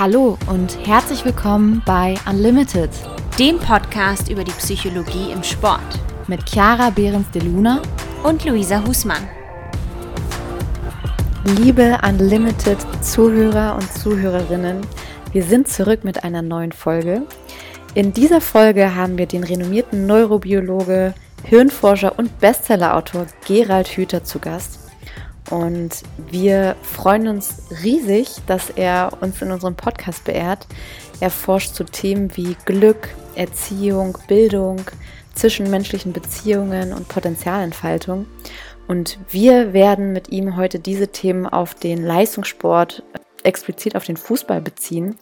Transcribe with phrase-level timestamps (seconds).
[0.00, 2.88] Hallo und herzlich willkommen bei Unlimited,
[3.38, 7.82] dem Podcast über die Psychologie im Sport mit Chiara Behrens de Luna
[8.24, 9.28] und Luisa Husmann.
[11.58, 14.80] Liebe Unlimited Zuhörer und Zuhörerinnen,
[15.32, 17.20] wir sind zurück mit einer neuen Folge.
[17.92, 21.12] In dieser Folge haben wir den renommierten Neurobiologe,
[21.44, 24.79] Hirnforscher und Bestsellerautor Gerald Hüther zu Gast.
[25.50, 30.66] Und wir freuen uns riesig, dass er uns in unserem Podcast beehrt.
[31.18, 34.82] Er forscht zu Themen wie Glück, Erziehung, Bildung,
[35.34, 38.26] zwischenmenschlichen Beziehungen und Potenzialentfaltung.
[38.86, 43.02] Und wir werden mit ihm heute diese Themen auf den Leistungssport,
[43.42, 45.16] explizit auf den Fußball beziehen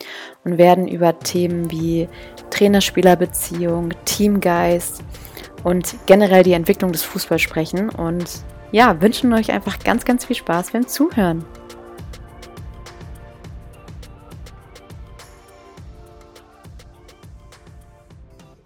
[0.45, 2.08] und werden über Themen wie
[2.50, 5.02] Trainer-Spieler-Beziehung, Teamgeist
[5.64, 7.91] und generell die Entwicklung des Fußballs sprechen.
[7.91, 8.27] Und
[8.72, 11.44] ja, wünschen euch einfach ganz, ganz viel Spaß beim Zuhören.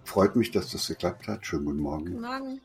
[0.03, 1.45] Freut mich, dass das geklappt hat.
[1.45, 2.05] Schönen guten Morgen.
[2.05, 2.61] Guten Morgen.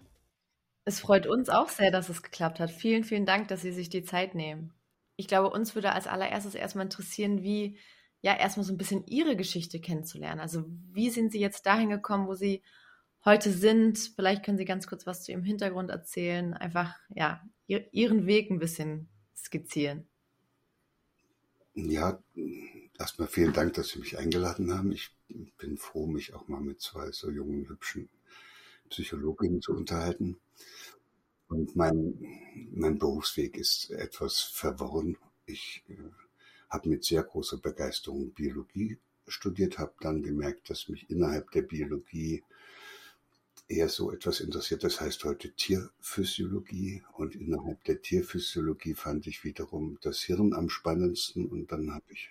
[0.85, 2.71] Es freut uns auch sehr, dass es geklappt hat.
[2.71, 4.73] Vielen, vielen Dank, dass Sie sich die Zeit nehmen.
[5.17, 7.79] Ich glaube, uns würde als allererstes erstmal interessieren, wie,
[8.21, 10.41] ja, erstmal so ein bisschen Ihre Geschichte kennenzulernen.
[10.41, 12.63] Also, wie sind Sie jetzt dahin gekommen, wo Sie
[13.25, 13.99] heute sind.
[14.17, 16.55] Vielleicht können Sie ganz kurz was zu Ihrem Hintergrund erzählen.
[16.55, 20.09] Einfach, ja, Ihren Weg ein bisschen skizzieren.
[21.75, 22.23] Ja,
[22.99, 24.93] erstmal vielen Dank, dass Sie mich eingeladen haben.
[24.93, 25.11] Ich
[25.59, 28.09] bin froh, mich auch mal mit zwei so jungen, hübschen
[28.89, 30.41] Psychologinnen zu unterhalten.
[31.49, 32.19] Und mein,
[32.73, 35.17] mein Berufsweg ist etwas verworren.
[35.47, 35.95] Ich äh,
[36.69, 42.43] habe mit sehr großer Begeisterung Biologie studiert, habe dann gemerkt, dass mich innerhalb der Biologie
[43.69, 44.83] eher so etwas interessiert.
[44.83, 47.03] Das heißt heute Tierphysiologie.
[47.13, 51.47] Und innerhalb der Tierphysiologie fand ich wiederum das Hirn am spannendsten.
[51.47, 52.31] Und dann habe ich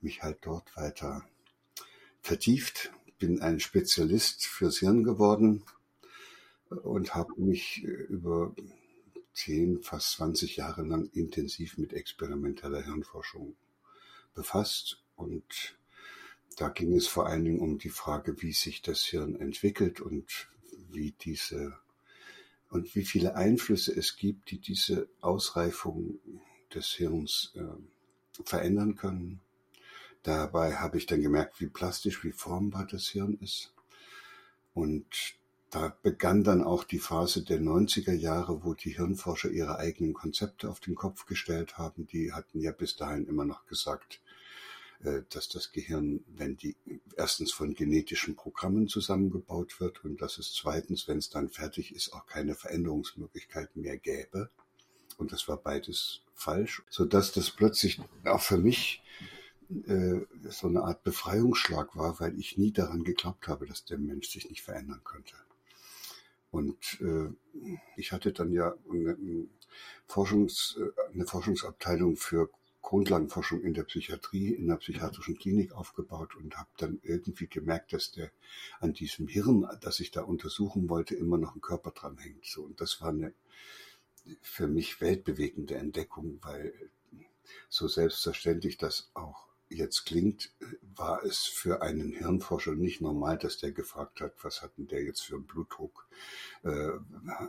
[0.00, 1.24] mich halt dort weiter
[2.20, 5.62] vertieft, bin ein Spezialist fürs Hirn geworden
[6.70, 8.54] und habe mich über
[9.34, 13.54] zehn, fast 20 Jahre lang intensiv mit experimenteller Hirnforschung
[14.34, 15.02] befasst.
[15.14, 15.76] Und
[16.56, 20.48] da ging es vor allen Dingen um die Frage, wie sich das Hirn entwickelt und
[20.90, 21.78] wie diese
[22.68, 26.18] und wie viele Einflüsse es gibt, die diese Ausreifung
[26.74, 29.40] des Hirns äh, verändern können.
[30.22, 33.74] Dabei habe ich dann gemerkt, wie plastisch, wie formbar das Hirn ist.
[34.72, 35.04] Und
[35.68, 40.70] da begann dann auch die Phase der 90er Jahre, wo die Hirnforscher ihre eigenen Konzepte
[40.70, 42.06] auf den Kopf gestellt haben.
[42.06, 44.20] Die hatten ja bis dahin immer noch gesagt,
[45.30, 46.76] dass das Gehirn, wenn die
[47.16, 52.12] erstens von genetischen Programmen zusammengebaut wird und dass es zweitens, wenn es dann fertig ist,
[52.12, 54.50] auch keine Veränderungsmöglichkeiten mehr gäbe.
[55.18, 59.02] Und das war beides falsch, so dass das plötzlich auch für mich
[59.86, 64.28] äh, so eine Art Befreiungsschlag war, weil ich nie daran geglaubt habe, dass der Mensch
[64.28, 65.34] sich nicht verändern könnte.
[66.50, 67.30] Und äh,
[67.96, 69.16] ich hatte dann ja eine,
[70.06, 72.50] Forschungs, äh, eine Forschungsabteilung für
[72.92, 78.12] Grundlagenforschung in der Psychiatrie, in der psychiatrischen Klinik aufgebaut und habe dann irgendwie gemerkt, dass
[78.12, 78.30] der
[78.80, 82.44] an diesem Hirn, das ich da untersuchen wollte, immer noch ein Körper dran hängt.
[82.44, 83.32] So, und das war eine
[84.42, 86.90] für mich weltbewegende Entdeckung, weil
[87.70, 90.52] so selbstverständlich das auch jetzt klingt,
[90.94, 95.02] war es für einen Hirnforscher nicht normal, dass der gefragt hat, was hat denn der
[95.02, 96.06] jetzt für einen Blutdruck?
[96.62, 96.90] Äh,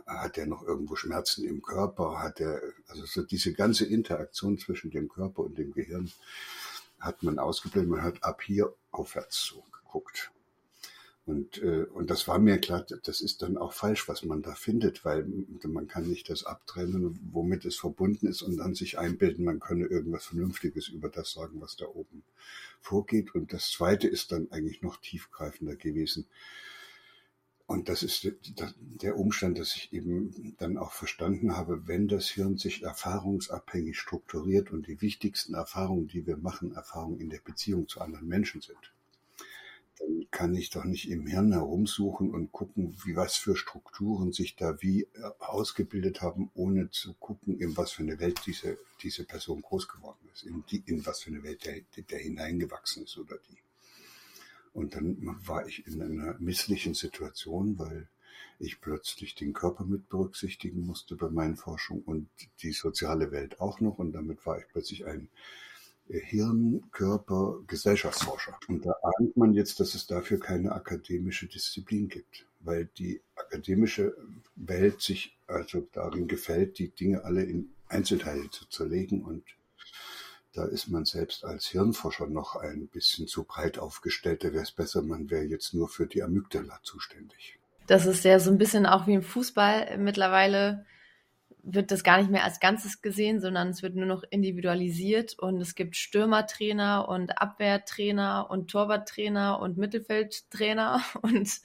[0.06, 2.20] hat der noch irgendwo Schmerzen im Körper?
[2.20, 6.10] Hat der, also so diese ganze Interaktion zwischen dem Körper und dem Gehirn
[6.98, 7.90] hat man ausgeblendet.
[7.90, 10.32] Man hat ab hier aufwärts so geguckt.
[11.26, 14.54] Und, äh, und das war mir klar, das ist dann auch falsch, was man da
[14.54, 15.26] findet, weil
[15.64, 19.86] man kann nicht das abtrennen, womit es verbunden ist und dann sich einbilden, man könne
[19.86, 22.24] irgendwas Vernünftiges über das sagen, was da oben
[22.82, 23.34] vorgeht.
[23.34, 26.26] Und das Zweite ist dann eigentlich noch tiefgreifender gewesen.
[27.66, 28.30] Und das ist
[28.76, 34.70] der Umstand, dass ich eben dann auch verstanden habe, wenn das Hirn sich erfahrungsabhängig strukturiert
[34.70, 38.93] und die wichtigsten Erfahrungen, die wir machen, Erfahrungen in der Beziehung zu anderen Menschen sind
[39.98, 44.56] dann kann ich doch nicht im Hirn herumsuchen und gucken, wie was für Strukturen sich
[44.56, 49.24] da wie äh, ausgebildet haben, ohne zu gucken, in was für eine Welt diese, diese
[49.24, 53.16] Person groß geworden ist, in, die, in was für eine Welt der, der hineingewachsen ist
[53.18, 53.58] oder die.
[54.72, 58.08] Und dann war ich in einer misslichen Situation, weil
[58.58, 62.28] ich plötzlich den Körper mit berücksichtigen musste bei meinen Forschungen und
[62.60, 63.98] die soziale Welt auch noch.
[63.98, 65.28] Und damit war ich plötzlich ein
[66.08, 68.58] Hirn, Körper, Gesellschaftsforscher.
[68.68, 74.14] Und da ahnt man jetzt, dass es dafür keine akademische Disziplin gibt, weil die akademische
[74.54, 79.44] Welt sich also darin gefällt, die Dinge alle in Einzelteile zu zerlegen und
[80.54, 84.44] da ist man selbst als Hirnforscher noch ein bisschen zu breit aufgestellt.
[84.44, 87.58] Da wäre es besser, man wäre jetzt nur für die Amygdala zuständig.
[87.88, 89.98] Das ist ja so ein bisschen auch wie im Fußball.
[89.98, 90.86] Mittlerweile
[91.66, 95.60] wird das gar nicht mehr als Ganzes gesehen, sondern es wird nur noch individualisiert und
[95.60, 101.60] es gibt Stürmertrainer und Abwehrtrainer und Torwarttrainer und Mittelfeldtrainer und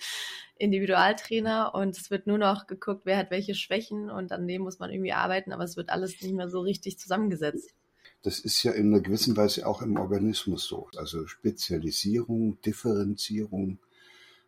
[0.57, 4.79] Individualtrainer und es wird nur noch geguckt, wer hat welche Schwächen und an dem muss
[4.79, 7.75] man irgendwie arbeiten, aber es wird alles nicht mehr so richtig zusammengesetzt.
[8.21, 10.89] Das ist ja in einer gewissen Weise auch im Organismus so.
[10.97, 13.79] Also Spezialisierung, Differenzierung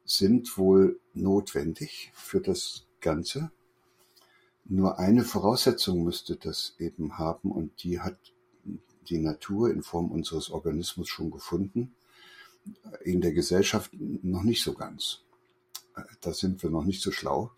[0.03, 3.51] sind wohl notwendig für das Ganze.
[4.65, 8.17] Nur eine Voraussetzung müsste das eben haben und die hat
[9.09, 11.95] die Natur in Form unseres Organismus schon gefunden,
[13.03, 15.23] in der Gesellschaft noch nicht so ganz.
[16.21, 17.51] Da sind wir noch nicht so schlau.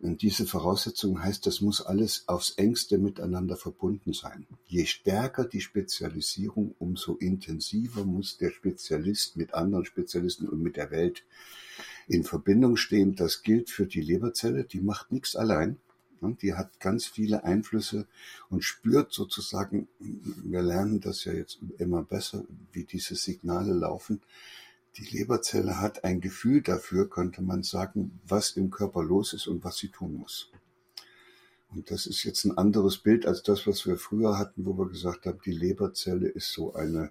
[0.00, 4.46] Und diese Voraussetzung heißt, das muss alles aufs engste miteinander verbunden sein.
[4.66, 10.90] Je stärker die Spezialisierung, umso intensiver muss der Spezialist mit anderen Spezialisten und mit der
[10.90, 11.24] Welt
[12.08, 13.14] in Verbindung stehen.
[13.14, 15.78] Das gilt für die Leberzelle, die macht nichts allein.
[16.22, 18.06] Die hat ganz viele Einflüsse
[18.48, 24.20] und spürt sozusagen, wir lernen das ja jetzt immer besser, wie diese Signale laufen,
[24.98, 29.64] die Leberzelle hat ein Gefühl dafür, könnte man sagen, was im Körper los ist und
[29.64, 30.50] was sie tun muss.
[31.70, 34.88] Und das ist jetzt ein anderes Bild als das, was wir früher hatten, wo wir
[34.90, 37.10] gesagt haben, die Leberzelle ist so eine,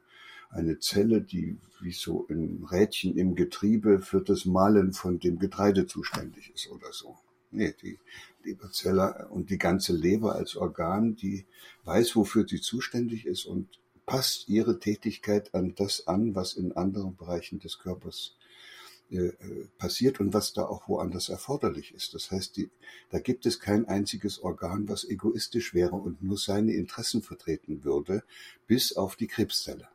[0.52, 5.88] eine Zelle, die wie so ein Rädchen im Getriebe für das Malen von dem Getreide
[5.88, 7.18] zuständig ist oder so.
[7.52, 8.00] Nee, die
[8.44, 11.46] Leberzelle und die ganze Leber als Organ, die
[11.84, 13.68] weiß, wofür sie zuständig ist und
[14.06, 18.36] passt ihre Tätigkeit an das an, was in anderen Bereichen des Körpers
[19.12, 22.14] äh, äh, passiert und was da auch woanders erforderlich ist.
[22.14, 22.70] Das heißt, die,
[23.10, 28.24] da gibt es kein einziges Organ, was egoistisch wäre und nur seine Interessen vertreten würde,
[28.68, 29.90] bis auf die Krebszelle.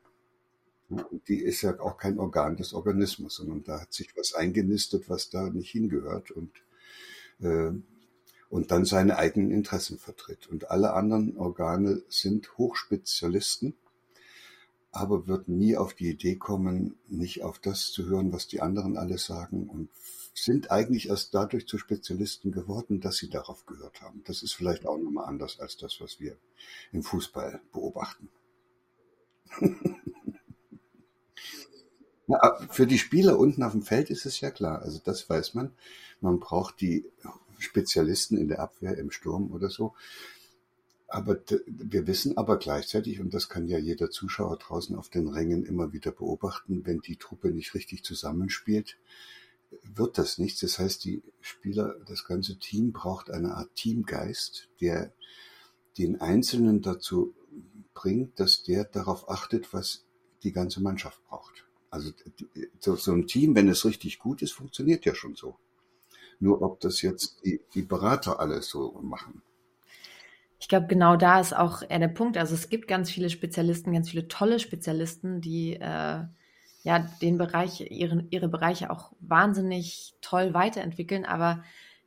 [1.29, 5.31] Die ist ja auch kein Organ des Organismus, sondern da hat sich was eingenistet, was
[5.31, 6.51] da nicht hingehört und,
[7.39, 10.47] und dann seine eigenen Interessen vertritt.
[10.47, 13.75] Und alle anderen Organe sind Hochspezialisten
[14.97, 18.97] aber wird nie auf die Idee kommen, nicht auf das zu hören, was die anderen
[18.97, 19.91] alle sagen und
[20.35, 24.23] sind eigentlich erst dadurch zu Spezialisten geworden, dass sie darauf gehört haben.
[24.25, 26.37] Das ist vielleicht auch nochmal anders als das, was wir
[26.93, 28.31] im Fußball beobachten.
[32.27, 34.83] ja, für die Spieler unten auf dem Feld ist es ja klar.
[34.83, 35.73] Also das weiß man.
[36.21, 37.05] Man braucht die
[37.59, 39.95] Spezialisten in der Abwehr, im Sturm oder so.
[41.09, 45.65] Aber wir wissen aber gleichzeitig, und das kann ja jeder Zuschauer draußen auf den Rängen
[45.65, 48.99] immer wieder beobachten, wenn die Truppe nicht richtig zusammenspielt,
[49.83, 50.61] wird das nichts.
[50.61, 55.13] Das heißt, die Spieler, das ganze Team braucht eine Art Teamgeist, der
[55.97, 57.35] den Einzelnen dazu
[57.95, 60.05] bringt, dass der darauf achtet, was
[60.43, 61.67] die ganze Mannschaft braucht.
[61.89, 62.11] Also
[62.81, 65.57] so ein Team, wenn es richtig gut ist, funktioniert ja schon so.
[66.39, 69.43] Nur ob das jetzt die, die Berater alles so machen,
[70.59, 72.37] ich glaube, genau da ist auch eher der Punkt.
[72.37, 76.25] Also es gibt ganz viele Spezialisten, ganz viele tolle Spezialisten, die äh,
[76.83, 81.63] ja den Bereich, ihre, ihre Bereiche auch wahnsinnig toll weiterentwickeln, aber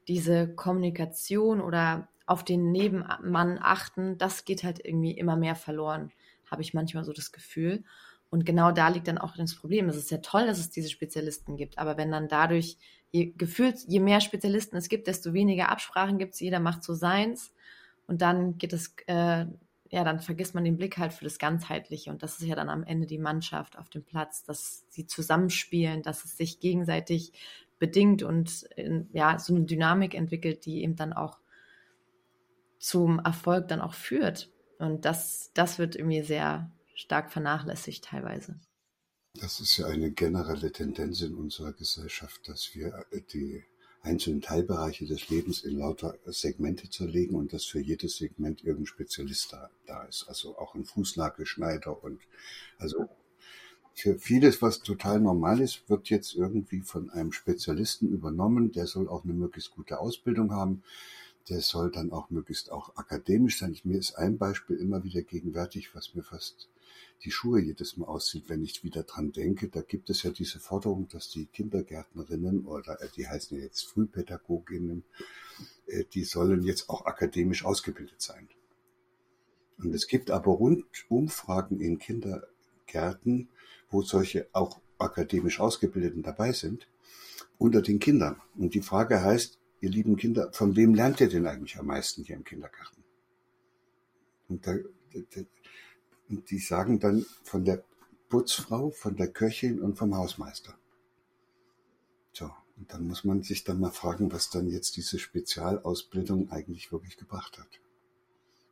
[0.08, 6.12] diese Kommunikation oder auf den Nebenmann achten, das geht halt irgendwie immer mehr verloren,
[6.50, 7.84] habe ich manchmal so das Gefühl.
[8.32, 9.90] Und genau da liegt dann auch das Problem.
[9.90, 12.78] Es ist ja toll, dass es diese Spezialisten gibt, aber wenn dann dadurch
[13.12, 16.94] je, gefühlt, je mehr Spezialisten es gibt, desto weniger Absprachen gibt es, jeder macht so
[16.94, 17.54] seins
[18.08, 19.46] und dann geht es, äh,
[19.92, 22.12] ja, dann vergisst man den Blick halt für das Ganzheitliche.
[22.12, 26.04] Und das ist ja dann am Ende die Mannschaft auf dem Platz, dass sie zusammenspielen,
[26.04, 27.34] dass es sich gegenseitig
[27.80, 31.40] bedingt und in, ja, so eine Dynamik entwickelt, die eben dann auch
[32.78, 34.52] zum Erfolg dann auch führt.
[34.78, 38.60] Und das, das wird irgendwie sehr stark vernachlässigt teilweise.
[39.36, 43.64] Das ist ja eine generelle Tendenz in unserer Gesellschaft, dass wir die
[44.02, 49.54] einzelnen Teilbereiche des Lebens in lauter Segmente zerlegen und dass für jedes Segment irgendein Spezialist
[49.54, 50.26] da, da ist.
[50.28, 52.20] Also auch ein Fußnagelschneider und
[52.80, 53.08] also
[53.94, 58.72] für vieles, was total normal ist, wird jetzt irgendwie von einem Spezialisten übernommen.
[58.72, 60.84] Der soll auch eine möglichst gute Ausbildung haben.
[61.50, 63.78] Der soll dann auch möglichst auch akademisch sein.
[63.84, 66.70] Mir ist ein Beispiel immer wieder gegenwärtig, was mir fast
[67.24, 69.68] die Schuhe jedes Mal aussieht, wenn ich wieder dran denke.
[69.68, 73.88] Da gibt es ja diese Forderung, dass die Kindergärtnerinnen oder äh, die heißen ja jetzt
[73.88, 75.04] Frühpädagoginnen,
[75.88, 78.48] äh, die sollen jetzt auch akademisch ausgebildet sein.
[79.78, 83.50] Und es gibt aber Rundumfragen in Kindergärten,
[83.90, 86.88] wo solche auch akademisch Ausgebildeten dabei sind,
[87.58, 88.42] unter den Kindern.
[88.58, 92.24] Und die Frage heißt, ihr lieben Kinder, von wem lernt ihr denn eigentlich am meisten
[92.24, 93.04] hier im Kindergarten?
[94.50, 94.76] Und da,
[96.30, 97.84] Und die sagen dann von der
[98.30, 100.76] Putzfrau, von der Köchin und vom Hausmeister.
[102.32, 106.92] So, und dann muss man sich dann mal fragen, was dann jetzt diese Spezialausbildung eigentlich
[106.92, 107.80] wirklich gebracht hat.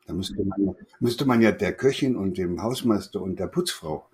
[0.05, 4.07] Da müsste man, müsste man ja der Köchin und dem Hausmeister und der Putzfrau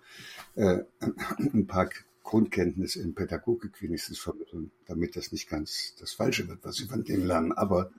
[0.55, 0.79] äh,
[1.53, 1.89] ein paar
[2.23, 7.03] Grundkenntnisse in Pädagogik wenigstens vermitteln, damit das nicht ganz das Falsche wird, was sie von
[7.03, 7.51] denen lernen.
[7.51, 7.91] Aber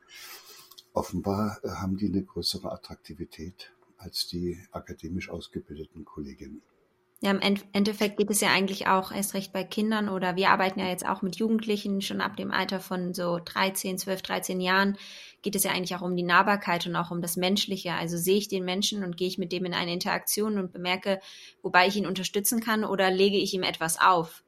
[0.93, 3.73] offenbar äh, haben die eine größere Attraktivität
[4.05, 6.63] als die akademisch ausgebildeten Kolleginnen.
[7.25, 7.41] Ja, im
[7.73, 11.07] Endeffekt geht es ja eigentlich auch erst recht bei Kindern oder wir arbeiten ja jetzt
[11.07, 14.99] auch mit Jugendlichen schon ab dem Alter von so 13, 12, 13 Jahren
[15.41, 17.95] geht es ja eigentlich auch um die Nahbarkeit und auch um das Menschliche.
[17.95, 21.19] Also sehe ich den Menschen und gehe ich mit dem in eine Interaktion und bemerke,
[21.63, 24.44] wobei ich ihn unterstützen kann oder lege ich ihm etwas auf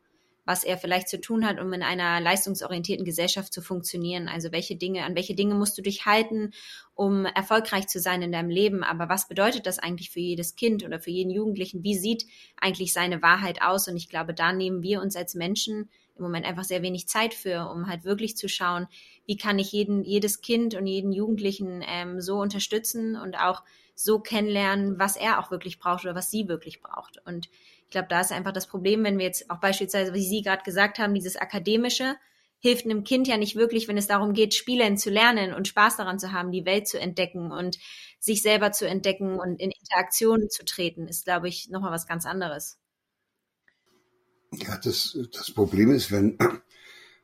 [0.47, 4.29] was er vielleicht zu tun hat, um in einer leistungsorientierten Gesellschaft zu funktionieren.
[4.29, 6.53] Also welche Dinge, an welche Dinge musst du dich halten,
[6.95, 8.85] um erfolgreich zu sein in deinem Leben.
[8.85, 11.83] Aber was bedeutet das eigentlich für jedes Kind oder für jeden Jugendlichen?
[11.83, 12.25] Wie sieht
[12.59, 13.89] eigentlich seine Wahrheit aus?
[13.89, 17.35] Und ich glaube, da nehmen wir uns als Menschen im Moment einfach sehr wenig Zeit
[17.35, 18.87] für, um halt wirklich zu schauen,
[19.27, 23.63] wie kann ich jeden, jedes Kind und jeden Jugendlichen ähm, so unterstützen und auch
[23.95, 27.21] so kennenlernen, was er auch wirklich braucht oder was sie wirklich braucht.
[27.27, 27.49] Und
[27.87, 30.65] ich glaube, da ist einfach das Problem, wenn wir jetzt auch beispielsweise, wie Sie gerade
[30.65, 32.17] gesagt haben, dieses akademische
[32.59, 35.97] hilft einem Kind ja nicht wirklich, wenn es darum geht, Spielen zu lernen und Spaß
[35.97, 37.79] daran zu haben, die Welt zu entdecken und
[38.19, 42.27] sich selber zu entdecken und in Interaktionen zu treten, ist, glaube ich, nochmal was ganz
[42.27, 42.79] anderes.
[44.53, 46.39] Ja, das, das Problem ist, wenn,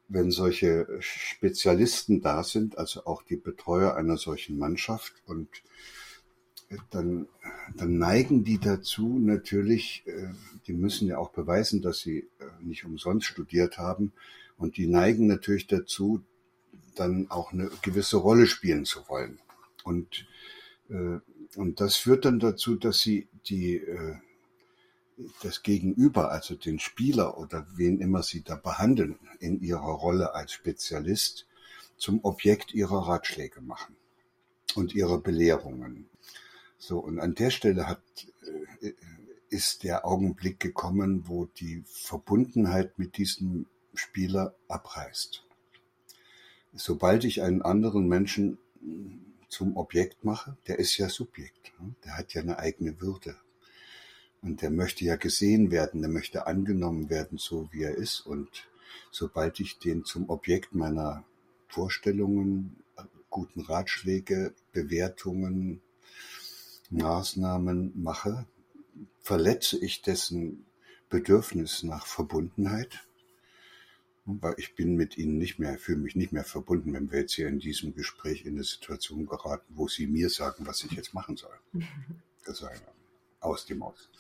[0.09, 5.49] wenn solche Spezialisten da sind, also auch die Betreuer einer solchen Mannschaft und
[6.91, 7.27] dann,
[7.77, 10.29] dann neigen die dazu natürlich, äh,
[10.67, 14.13] die müssen ja auch beweisen, dass sie äh, nicht umsonst studiert haben.
[14.57, 16.23] Und die neigen natürlich dazu,
[16.95, 19.41] dann auch eine gewisse Rolle spielen zu wollen.
[19.83, 20.27] Und,
[20.89, 21.19] äh,
[21.57, 23.83] und das führt dann dazu, dass sie die,
[25.43, 30.53] das Gegenüber, also den Spieler oder wen immer sie da behandeln in ihrer Rolle als
[30.53, 31.47] Spezialist,
[31.97, 33.97] zum Objekt ihrer Ratschläge machen
[34.75, 36.09] und ihrer Belehrungen.
[36.85, 38.03] So, und an der Stelle hat,
[38.81, 38.93] äh,
[39.51, 45.47] ist der Augenblick gekommen, wo die Verbundenheit mit diesem Spieler abreißt.
[46.75, 48.59] Sobald ich einen anderen Menschen
[49.49, 51.95] zum Objekt mache, der ist ja Subjekt, ne?
[52.05, 53.37] der hat ja eine eigene Würde.
[54.41, 58.27] Und der möchte ja gesehen werden, der möchte angenommen werden, so wie er ist.
[58.27, 58.69] Und
[59.13, 61.23] sobald ich den zum Objekt meiner
[61.69, 62.83] Vorstellungen,
[63.31, 65.81] guten Ratschläge, Bewertungen,
[66.93, 68.47] Maßnahmen mache,
[69.21, 70.67] verletze ich dessen
[71.09, 73.07] Bedürfnis nach Verbundenheit,
[74.25, 77.35] weil ich bin mit ihnen nicht mehr, fühle mich nicht mehr verbunden, wenn wir jetzt
[77.35, 81.15] hier in diesem Gespräch in eine Situation geraten, wo sie mir sagen, was ich jetzt
[81.15, 81.57] machen soll.
[82.45, 82.83] Das ist
[83.39, 84.11] aus dem Aus.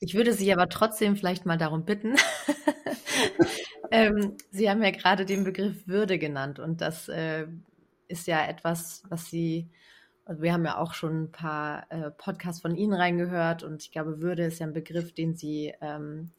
[0.00, 2.16] Ich würde Sie aber trotzdem vielleicht mal darum bitten.
[3.90, 7.46] ähm, sie haben ja gerade den Begriff Würde genannt und das äh,
[8.08, 9.68] ist ja etwas, was Sie
[10.24, 13.90] also wir haben ja auch schon ein paar äh, Podcasts von Ihnen reingehört und ich
[13.90, 16.30] glaube, Würde ist ja ein Begriff, den Sie ähm,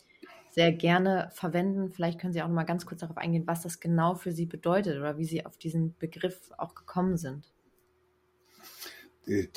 [0.50, 1.90] sehr gerne verwenden.
[1.90, 4.46] Vielleicht können Sie auch noch mal ganz kurz darauf eingehen, was das genau für Sie
[4.46, 7.52] bedeutet oder wie Sie auf diesen Begriff auch gekommen sind.
[9.26, 9.48] Der,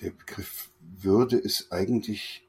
[0.00, 2.48] der, Begriff Würde ist eigentlich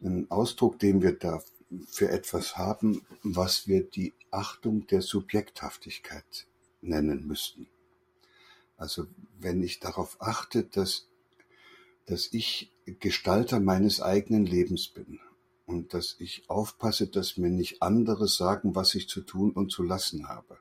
[0.00, 1.42] ein Ausdruck, den wir da
[1.88, 6.46] für etwas haben, was wir die Achtung der Subjekthaftigkeit
[6.80, 7.68] nennen müssten.
[8.76, 9.06] Also
[9.38, 11.08] wenn ich darauf achte, dass,
[12.06, 15.20] dass ich Gestalter meines eigenen Lebens bin
[15.66, 19.82] und dass ich aufpasse, dass mir nicht andere sagen, was ich zu tun und zu
[19.82, 20.58] lassen habe,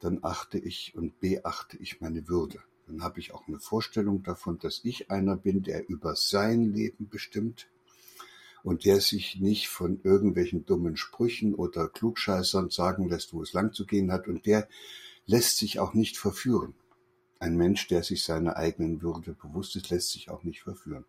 [0.00, 2.60] dann achte ich und beachte ich meine Würde.
[2.86, 7.08] Dann habe ich auch eine Vorstellung davon, dass ich einer bin, der über sein Leben
[7.08, 7.68] bestimmt
[8.64, 13.72] und der sich nicht von irgendwelchen dummen Sprüchen oder Klugscheißern sagen lässt, wo es lang
[13.72, 14.68] zu gehen hat und der
[15.26, 16.74] lässt sich auch nicht verführen.
[17.40, 21.06] Ein Mensch, der sich seiner eigenen Würde bewusst ist, lässt sich auch nicht verführen.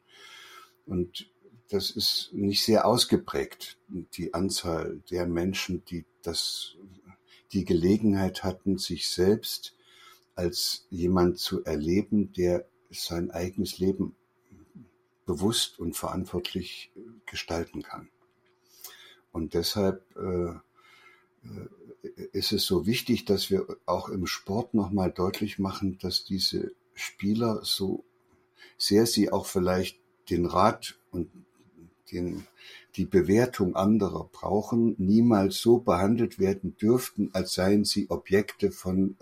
[0.85, 1.29] Und
[1.69, 6.75] das ist nicht sehr ausgeprägt, die Anzahl der Menschen, die das,
[7.51, 9.75] die Gelegenheit hatten, sich selbst
[10.35, 14.15] als jemand zu erleben, der sein eigenes Leben
[15.25, 16.91] bewusst und verantwortlich
[17.25, 18.09] gestalten kann.
[19.31, 20.55] Und deshalb äh,
[22.33, 27.61] ist es so wichtig, dass wir auch im Sport nochmal deutlich machen, dass diese Spieler
[27.63, 28.03] so
[28.77, 31.29] sehr sie auch vielleicht den Rat und
[32.11, 32.45] den,
[32.95, 39.15] die Bewertung anderer brauchen, niemals so behandelt werden dürften, als seien sie Objekte von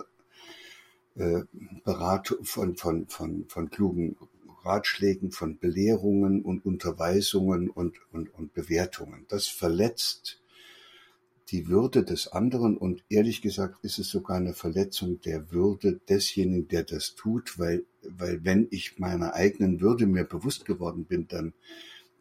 [1.15, 1.41] äh,
[1.83, 4.15] Beratung, von, von, von, von klugen
[4.63, 9.25] Ratschlägen, von Belehrungen und Unterweisungen und, und, und Bewertungen.
[9.29, 10.41] Das verletzt
[11.51, 16.67] die Würde des anderen und ehrlich gesagt ist es sogar eine Verletzung der Würde desjenigen,
[16.67, 21.53] der das tut, weil, weil wenn ich meiner eigenen Würde mir bewusst geworden bin, dann,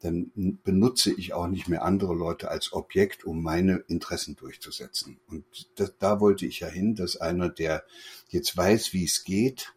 [0.01, 0.31] dann
[0.65, 5.19] benutze ich auch nicht mehr andere Leute als Objekt, um meine Interessen durchzusetzen.
[5.29, 5.45] Und
[5.75, 7.85] das, da wollte ich ja hin, dass einer, der
[8.29, 9.75] jetzt weiß, wie es geht,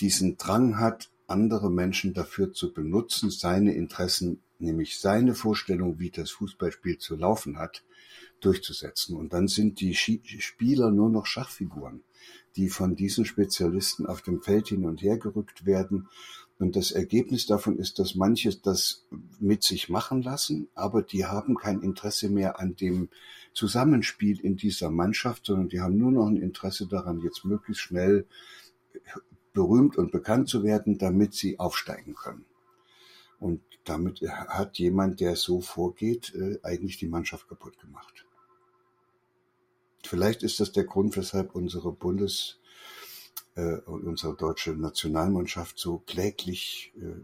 [0.00, 6.30] diesen Drang hat, andere Menschen dafür zu benutzen, seine Interessen, nämlich seine Vorstellung, wie das
[6.30, 7.84] Fußballspiel zu laufen hat,
[8.44, 9.16] durchzusetzen.
[9.16, 12.02] Und dann sind die Spieler nur noch Schachfiguren,
[12.56, 16.08] die von diesen Spezialisten auf dem Feld hin und her gerückt werden.
[16.58, 19.06] Und das Ergebnis davon ist, dass manche das
[19.40, 23.08] mit sich machen lassen, aber die haben kein Interesse mehr an dem
[23.54, 28.26] Zusammenspiel in dieser Mannschaft, sondern die haben nur noch ein Interesse daran, jetzt möglichst schnell
[29.52, 32.44] berühmt und bekannt zu werden, damit sie aufsteigen können.
[33.38, 38.24] Und damit hat jemand, der so vorgeht, äh, eigentlich die Mannschaft kaputt gemacht.
[40.06, 42.58] Vielleicht ist das der Grund, weshalb unsere Bundes-
[43.54, 47.20] äh, und unsere deutsche Nationalmannschaft so kläglich äh,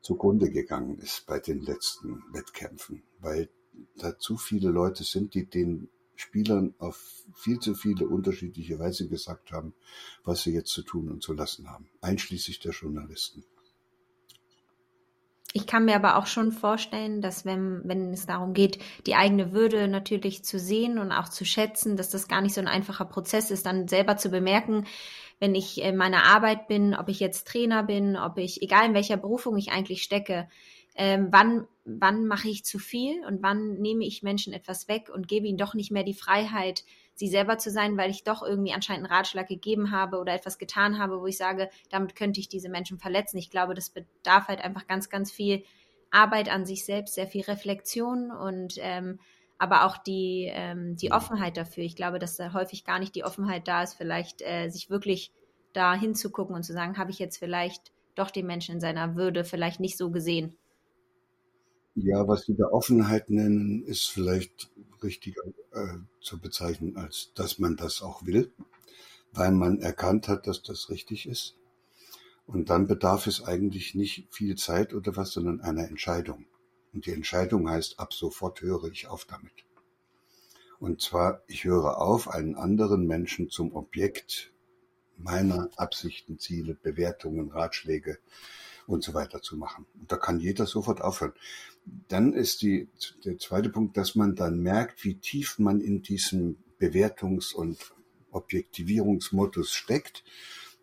[0.00, 3.48] zugrunde gegangen ist bei den letzten Wettkämpfen, weil
[3.96, 9.52] da zu viele Leute sind, die den Spielern auf viel zu viele unterschiedliche Weise gesagt
[9.52, 9.74] haben,
[10.24, 13.44] was sie jetzt zu tun und zu lassen haben, einschließlich der Journalisten.
[15.58, 19.50] Ich kann mir aber auch schon vorstellen, dass wenn, wenn es darum geht, die eigene
[19.52, 23.04] Würde natürlich zu sehen und auch zu schätzen, dass das gar nicht so ein einfacher
[23.04, 24.86] Prozess ist, dann selber zu bemerken,
[25.40, 28.94] wenn ich in meiner Arbeit bin, ob ich jetzt Trainer bin, ob ich, egal in
[28.94, 30.48] welcher Berufung ich eigentlich stecke,
[30.94, 35.26] ähm, wann, wann mache ich zu viel und wann nehme ich Menschen etwas weg und
[35.26, 36.84] gebe ihnen doch nicht mehr die Freiheit,
[37.18, 40.56] sie selber zu sein, weil ich doch irgendwie anscheinend einen Ratschlag gegeben habe oder etwas
[40.56, 43.38] getan habe, wo ich sage, damit könnte ich diese Menschen verletzen.
[43.38, 45.64] Ich glaube, das bedarf halt einfach ganz, ganz viel
[46.12, 49.18] Arbeit an sich selbst, sehr viel Reflexion und ähm,
[49.58, 51.82] aber auch die, ähm, die Offenheit dafür.
[51.82, 55.32] Ich glaube, dass da häufig gar nicht die Offenheit da ist, vielleicht äh, sich wirklich
[55.72, 59.42] da hinzugucken und zu sagen, habe ich jetzt vielleicht doch den Menschen in seiner Würde
[59.42, 60.56] vielleicht nicht so gesehen.
[62.00, 64.70] Ja, was Sie da Offenheit nennen, ist vielleicht
[65.02, 68.52] richtiger äh, zu bezeichnen, als dass man das auch will,
[69.32, 71.56] weil man erkannt hat, dass das richtig ist.
[72.46, 76.46] Und dann bedarf es eigentlich nicht viel Zeit oder was, sondern einer Entscheidung.
[76.92, 79.64] Und die Entscheidung heißt, ab sofort höre ich auf damit.
[80.78, 84.52] Und zwar, ich höre auf, einen anderen Menschen zum Objekt
[85.16, 88.18] meiner Absichten, Ziele, Bewertungen, Ratschläge
[88.88, 89.86] und so weiter zu machen.
[90.00, 91.34] Und da kann jeder sofort aufhören.
[92.08, 92.88] Dann ist die,
[93.24, 97.92] der zweite Punkt, dass man dann merkt, wie tief man in diesem Bewertungs- und
[98.30, 100.24] Objektivierungsmodus steckt.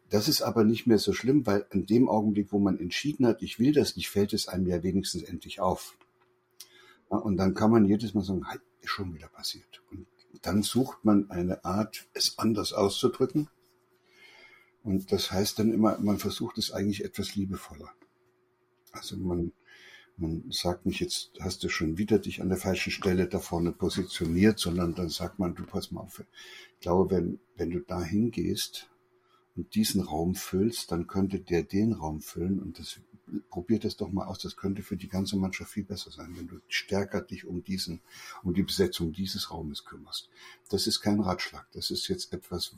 [0.09, 3.41] Das ist aber nicht mehr so schlimm, weil in dem Augenblick, wo man entschieden hat,
[3.41, 5.97] ich will das nicht, fällt es einem ja wenigstens endlich auf.
[7.09, 9.81] und dann kann man jedes Mal sagen, halt, ist schon wieder passiert.
[9.91, 10.05] Und
[10.41, 13.47] dann sucht man eine Art, es anders auszudrücken.
[14.85, 17.89] Und das heißt dann immer, man versucht es eigentlich etwas liebevoller.
[18.91, 19.51] Also man,
[20.15, 23.71] man sagt nicht, jetzt hast du schon wieder dich an der falschen Stelle da vorne
[23.71, 26.23] positioniert, sondern dann sagt man, du pass mal auf.
[26.75, 28.87] Ich glaube, wenn, wenn du da hingehst
[29.55, 32.99] und diesen Raum füllst, dann könnte der den Raum füllen und das
[33.49, 34.39] probiert das doch mal aus.
[34.39, 38.01] Das könnte für die ganze Mannschaft viel besser sein, wenn du stärker dich um diesen,
[38.43, 40.29] um die Besetzung dieses Raumes kümmerst.
[40.69, 41.67] Das ist kein Ratschlag.
[41.73, 42.75] Das ist jetzt etwas,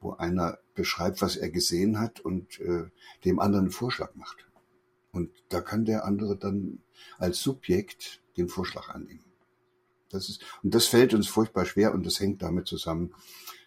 [0.00, 2.90] wo einer beschreibt, was er gesehen hat und äh,
[3.24, 4.46] dem anderen einen Vorschlag macht.
[5.12, 6.80] Und da kann der andere dann
[7.18, 9.24] als Subjekt den Vorschlag annehmen.
[10.10, 13.14] Das ist, und das fällt uns furchtbar schwer und das hängt damit zusammen,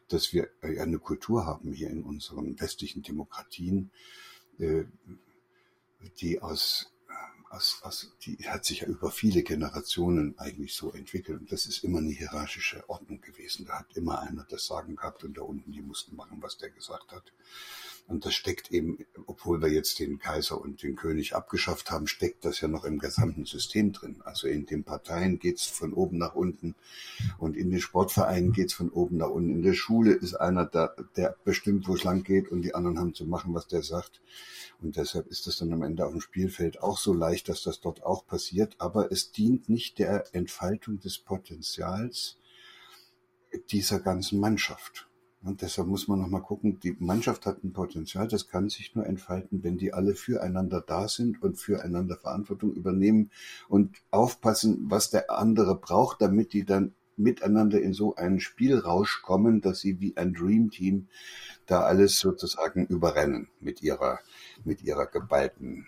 [0.07, 3.91] dass wir eine Kultur haben hier in unseren westlichen Demokratien,
[4.59, 4.83] äh,
[6.19, 6.91] die aus
[7.51, 11.41] aus, aus, die hat sich ja über viele Generationen eigentlich so entwickelt.
[11.41, 13.65] Und das ist immer eine hierarchische Ordnung gewesen.
[13.65, 16.69] Da hat immer einer das Sagen gehabt und da unten, die mussten machen, was der
[16.69, 17.33] gesagt hat.
[18.07, 22.43] Und das steckt eben, obwohl wir jetzt den Kaiser und den König abgeschafft haben, steckt
[22.43, 24.21] das ja noch im gesamten System drin.
[24.25, 26.75] Also in den Parteien geht's von oben nach unten
[27.37, 29.51] und in den Sportvereinen geht's von oben nach unten.
[29.51, 32.99] In der Schule ist einer, da, der bestimmt, wo es lang geht und die anderen
[32.99, 34.21] haben zu machen, was der sagt.
[34.81, 37.79] Und deshalb ist es dann am Ende auf dem Spielfeld auch so leicht, dass das
[37.79, 38.75] dort auch passiert.
[38.79, 42.37] Aber es dient nicht der Entfaltung des Potenzials
[43.69, 45.07] dieser ganzen Mannschaft.
[45.43, 49.07] Und deshalb muss man nochmal gucken, die Mannschaft hat ein Potenzial, das kann sich nur
[49.07, 53.31] entfalten, wenn die alle füreinander da sind und füreinander Verantwortung übernehmen
[53.67, 59.61] und aufpassen, was der andere braucht, damit die dann miteinander in so einen Spielrausch kommen,
[59.61, 61.07] dass sie wie ein Dream Team
[61.65, 64.19] da alles sozusagen überrennen mit ihrer,
[64.63, 65.87] mit ihrer geballten,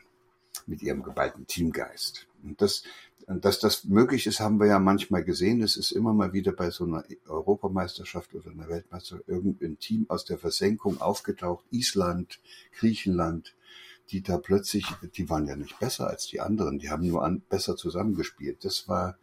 [0.66, 2.28] mit ihrem geballten Teamgeist.
[2.44, 2.84] Und das,
[3.28, 5.62] dass das möglich ist, haben wir ja manchmal gesehen.
[5.62, 10.26] Es ist immer mal wieder bei so einer Europameisterschaft oder einer Weltmeisterschaft irgendein Team aus
[10.26, 11.66] der Versenkung aufgetaucht.
[11.72, 12.40] Island,
[12.78, 13.56] Griechenland,
[14.10, 17.42] die da plötzlich, die waren ja nicht besser als die anderen, die haben nur an,
[17.50, 18.66] besser zusammengespielt.
[18.66, 19.18] Das war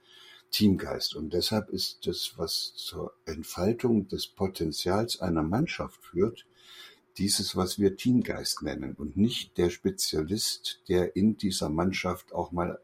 [0.51, 1.15] Teamgeist.
[1.15, 6.47] Und deshalb ist das, was zur Entfaltung des Potenzials einer Mannschaft führt,
[7.19, 12.81] dieses, was wir Teamgeist nennen und nicht der Spezialist, der in dieser Mannschaft auch mal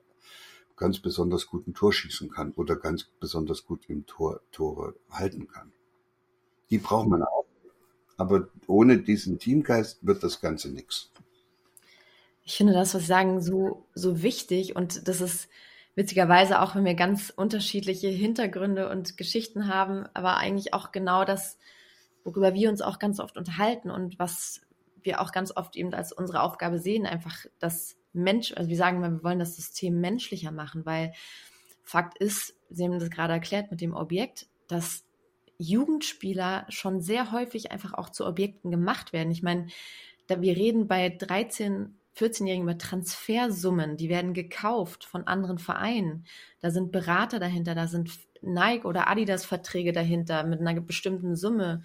[0.77, 5.49] ganz besonders gut ein Tor schießen kann oder ganz besonders gut im Tor Tore halten
[5.49, 5.73] kann.
[6.71, 7.47] Die braucht man auch.
[8.19, 11.11] Aber ohne diesen Teamgeist wird das Ganze nichts.
[12.45, 15.49] Ich finde das, was Sie sagen, so, so wichtig und das ist
[15.97, 21.59] witzigerweise auch, wenn wir ganz unterschiedliche Hintergründe und Geschichten haben, aber eigentlich auch genau das,
[22.23, 24.61] worüber wir uns auch ganz oft unterhalten und was
[25.03, 28.99] wir auch ganz oft eben als unsere Aufgabe sehen, einfach das Mensch, also wir sagen
[28.99, 31.13] immer, wir wollen das System menschlicher machen, weil
[31.83, 35.05] Fakt ist, Sie haben das gerade erklärt mit dem Objekt, dass
[35.59, 39.31] Jugendspieler schon sehr häufig einfach auch zu Objekten gemacht werden.
[39.31, 39.69] Ich meine,
[40.27, 46.27] da wir reden bei 13, 14-Jährigen über Transfersummen, die werden gekauft von anderen Vereinen.
[46.61, 48.11] Da sind Berater dahinter, da sind
[48.43, 51.83] Nike oder Adidas Verträge dahinter mit einer bestimmten Summe.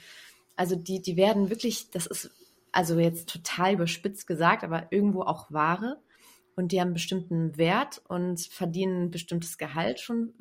[0.55, 2.31] Also die, die werden wirklich, das ist
[2.71, 5.97] also jetzt total überspitzt gesagt, aber irgendwo auch Ware
[6.55, 10.33] und die haben einen bestimmten Wert und verdienen ein bestimmtes Gehalt schon.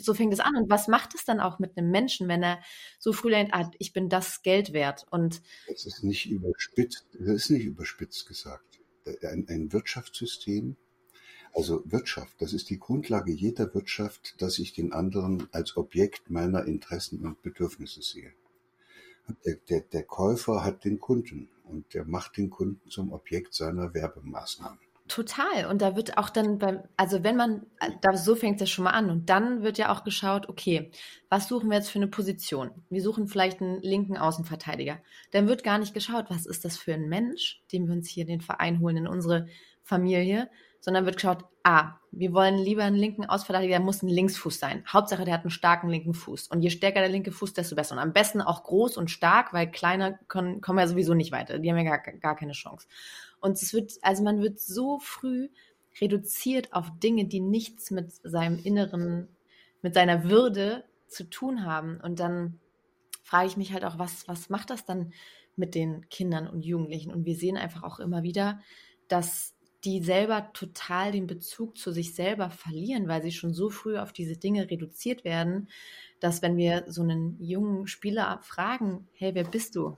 [0.00, 0.56] So fängt es an.
[0.56, 2.60] Und was macht es dann auch mit einem Menschen, wenn er
[2.98, 5.06] so früh lernt, ah, ich bin das Geld wert?
[5.10, 8.80] Und das ist nicht überspitzt, das ist nicht überspitzt gesagt.
[9.22, 10.76] Ein, ein Wirtschaftssystem,
[11.52, 16.64] also Wirtschaft, das ist die Grundlage jeder Wirtschaft, dass ich den anderen als Objekt meiner
[16.64, 18.32] Interessen und Bedürfnisse sehe.
[19.44, 23.92] Der, der, der Käufer hat den Kunden und der macht den Kunden zum Objekt seiner
[23.92, 24.85] Werbemaßnahmen.
[25.08, 25.66] Total.
[25.66, 27.66] Und da wird auch dann beim, also wenn man,
[28.00, 29.10] da so fängt es schon mal an.
[29.10, 30.90] Und dann wird ja auch geschaut, okay,
[31.28, 32.70] was suchen wir jetzt für eine Position?
[32.90, 34.98] Wir suchen vielleicht einen linken Außenverteidiger.
[35.30, 38.22] Dann wird gar nicht geschaut, was ist das für ein Mensch, den wir uns hier
[38.22, 39.46] in den Verein holen, in unsere
[39.82, 40.50] Familie,
[40.86, 44.84] sondern wird geschaut, ah, wir wollen lieber einen linken Außenverteidiger, der muss ein Linksfuß sein.
[44.86, 46.46] Hauptsache, der hat einen starken linken Fuß.
[46.46, 47.96] Und je stärker der linke Fuß, desto besser.
[47.96, 51.58] Und am besten auch groß und stark, weil kleiner können, kommen ja sowieso nicht weiter.
[51.58, 52.86] Die haben ja gar, gar keine Chance.
[53.40, 55.48] Und es wird, also man wird so früh
[56.00, 59.26] reduziert auf Dinge, die nichts mit seinem Inneren,
[59.82, 62.00] mit seiner Würde zu tun haben.
[62.00, 62.60] Und dann
[63.24, 65.12] frage ich mich halt auch, was, was macht das dann
[65.56, 67.12] mit den Kindern und Jugendlichen?
[67.12, 68.60] Und wir sehen einfach auch immer wieder,
[69.08, 73.98] dass die selber total den Bezug zu sich selber verlieren, weil sie schon so früh
[73.98, 75.68] auf diese Dinge reduziert werden,
[76.20, 79.96] dass wenn wir so einen jungen Spieler fragen, hey, wer bist du?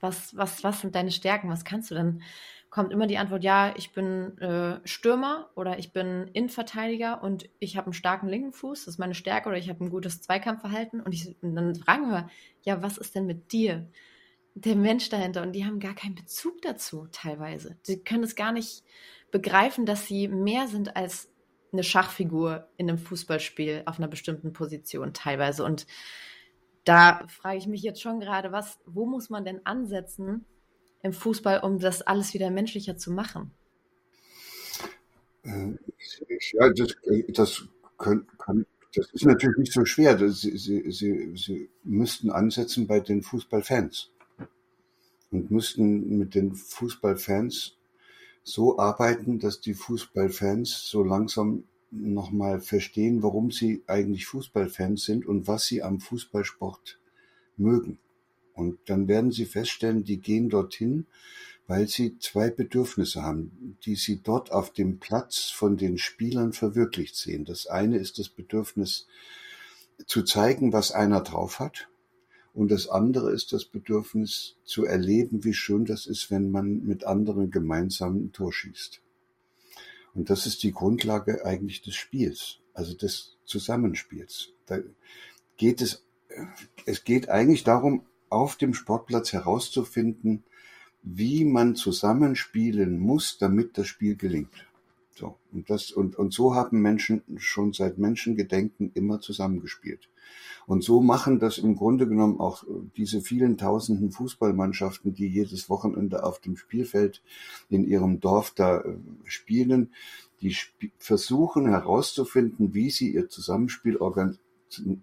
[0.00, 1.48] Was, was, was sind deine Stärken?
[1.48, 1.94] Was kannst du?
[1.94, 2.22] Dann
[2.68, 7.76] kommt immer die Antwort, ja, ich bin äh, Stürmer oder ich bin Innenverteidiger und ich
[7.76, 11.00] habe einen starken linken Fuß, das ist meine Stärke oder ich habe ein gutes Zweikampfverhalten.
[11.00, 12.28] Und, ich, und dann fragen wir,
[12.64, 13.88] ja, was ist denn mit dir?
[14.54, 15.42] Der Mensch dahinter.
[15.42, 17.76] Und die haben gar keinen Bezug dazu teilweise.
[17.82, 18.84] Sie können es gar nicht
[19.30, 21.28] begreifen, dass sie mehr sind als
[21.72, 25.64] eine Schachfigur in einem Fußballspiel auf einer bestimmten Position teilweise.
[25.64, 25.86] Und
[26.84, 30.44] da frage ich mich jetzt schon gerade, was, wo muss man denn ansetzen
[31.02, 33.50] im Fußball, um das alles wieder menschlicher zu machen?
[35.42, 35.72] Äh,
[36.52, 36.96] ja, das,
[37.28, 40.16] das, können, kann, das ist natürlich nicht so schwer.
[40.30, 44.12] Sie, Sie, Sie, Sie müssten ansetzen bei den Fußballfans
[45.34, 47.76] und müssten mit den Fußballfans
[48.44, 55.48] so arbeiten, dass die Fußballfans so langsam nochmal verstehen, warum sie eigentlich Fußballfans sind und
[55.48, 56.98] was sie am Fußballsport
[57.56, 57.98] mögen.
[58.54, 61.06] Und dann werden sie feststellen, die gehen dorthin,
[61.66, 67.16] weil sie zwei Bedürfnisse haben, die sie dort auf dem Platz von den Spielern verwirklicht
[67.16, 67.44] sehen.
[67.44, 69.06] Das eine ist das Bedürfnis
[70.06, 71.88] zu zeigen, was einer drauf hat.
[72.54, 77.04] Und das andere ist das Bedürfnis zu erleben, wie schön das ist, wenn man mit
[77.04, 79.02] anderen gemeinsam ein Tor schießt.
[80.14, 84.52] Und das ist die Grundlage eigentlich des Spiels, also des Zusammenspiels.
[84.66, 84.78] Da
[85.56, 86.04] geht es,
[86.86, 90.44] es geht eigentlich darum, auf dem Sportplatz herauszufinden,
[91.02, 94.66] wie man zusammenspielen muss, damit das Spiel gelingt.
[95.16, 95.36] So.
[95.52, 100.08] Und das, und, und so haben Menschen schon seit Menschengedenken immer zusammengespielt.
[100.66, 102.64] Und so machen das im Grunde genommen auch
[102.96, 107.22] diese vielen tausenden Fußballmannschaften, die jedes Wochenende auf dem Spielfeld
[107.68, 109.92] in ihrem Dorf da äh, spielen.
[110.40, 113.98] Die sp versuchen herauszufinden, wie sie ihr Zusammenspiel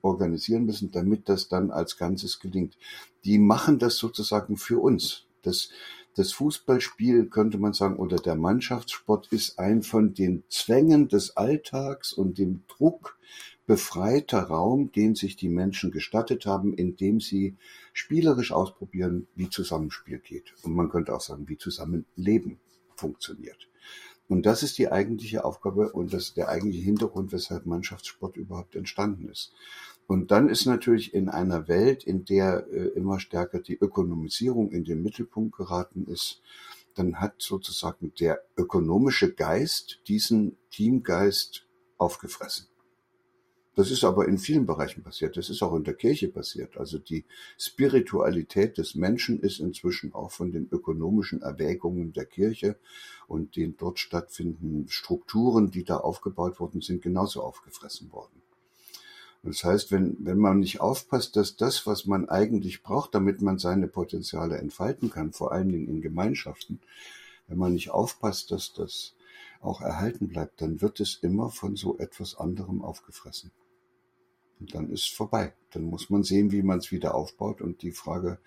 [0.01, 2.77] organisieren müssen, damit das dann als Ganzes gelingt.
[3.23, 5.25] Die machen das sozusagen für uns.
[5.41, 5.69] Das,
[6.15, 12.13] das Fußballspiel könnte man sagen, oder der Mannschaftssport ist ein von den Zwängen des Alltags
[12.13, 13.17] und dem Druck
[13.71, 17.55] befreiter Raum, den sich die Menschen gestattet haben, indem sie
[17.93, 20.53] spielerisch ausprobieren, wie Zusammenspiel geht.
[20.63, 22.59] Und man könnte auch sagen, wie Zusammenleben
[22.97, 23.69] funktioniert.
[24.27, 28.75] Und das ist die eigentliche Aufgabe und das ist der eigentliche Hintergrund, weshalb Mannschaftssport überhaupt
[28.75, 29.53] entstanden ist.
[30.05, 34.83] Und dann ist natürlich in einer Welt, in der äh, immer stärker die Ökonomisierung in
[34.83, 36.41] den Mittelpunkt geraten ist,
[36.95, 41.65] dann hat sozusagen der ökonomische Geist diesen Teamgeist
[41.97, 42.67] aufgefressen.
[43.75, 45.37] Das ist aber in vielen Bereichen passiert.
[45.37, 46.77] Das ist auch in der Kirche passiert.
[46.77, 47.23] Also die
[47.57, 52.75] Spiritualität des Menschen ist inzwischen auch von den ökonomischen Erwägungen der Kirche
[53.27, 58.41] und den dort stattfindenden Strukturen, die da aufgebaut worden sind, genauso aufgefressen worden.
[59.43, 63.57] Das heißt, wenn, wenn man nicht aufpasst, dass das, was man eigentlich braucht, damit man
[63.57, 66.79] seine Potenziale entfalten kann, vor allen Dingen in Gemeinschaften,
[67.47, 69.15] wenn man nicht aufpasst, dass das
[69.61, 73.51] auch erhalten bleibt, dann wird es immer von so etwas anderem aufgefressen.
[74.61, 75.53] Und dann ist vorbei.
[75.71, 77.61] Dann muss man sehen, wie man es wieder aufbaut.
[77.61, 78.37] Und die Frage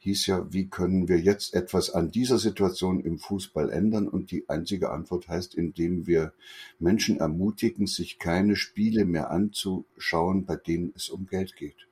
[0.00, 4.08] hieß ja, wie können wir jetzt etwas an dieser Situation im Fußball ändern?
[4.08, 6.32] Und die einzige Antwort heißt, indem wir
[6.80, 11.86] Menschen ermutigen, sich keine Spiele mehr anzuschauen, bei denen es um Geld geht,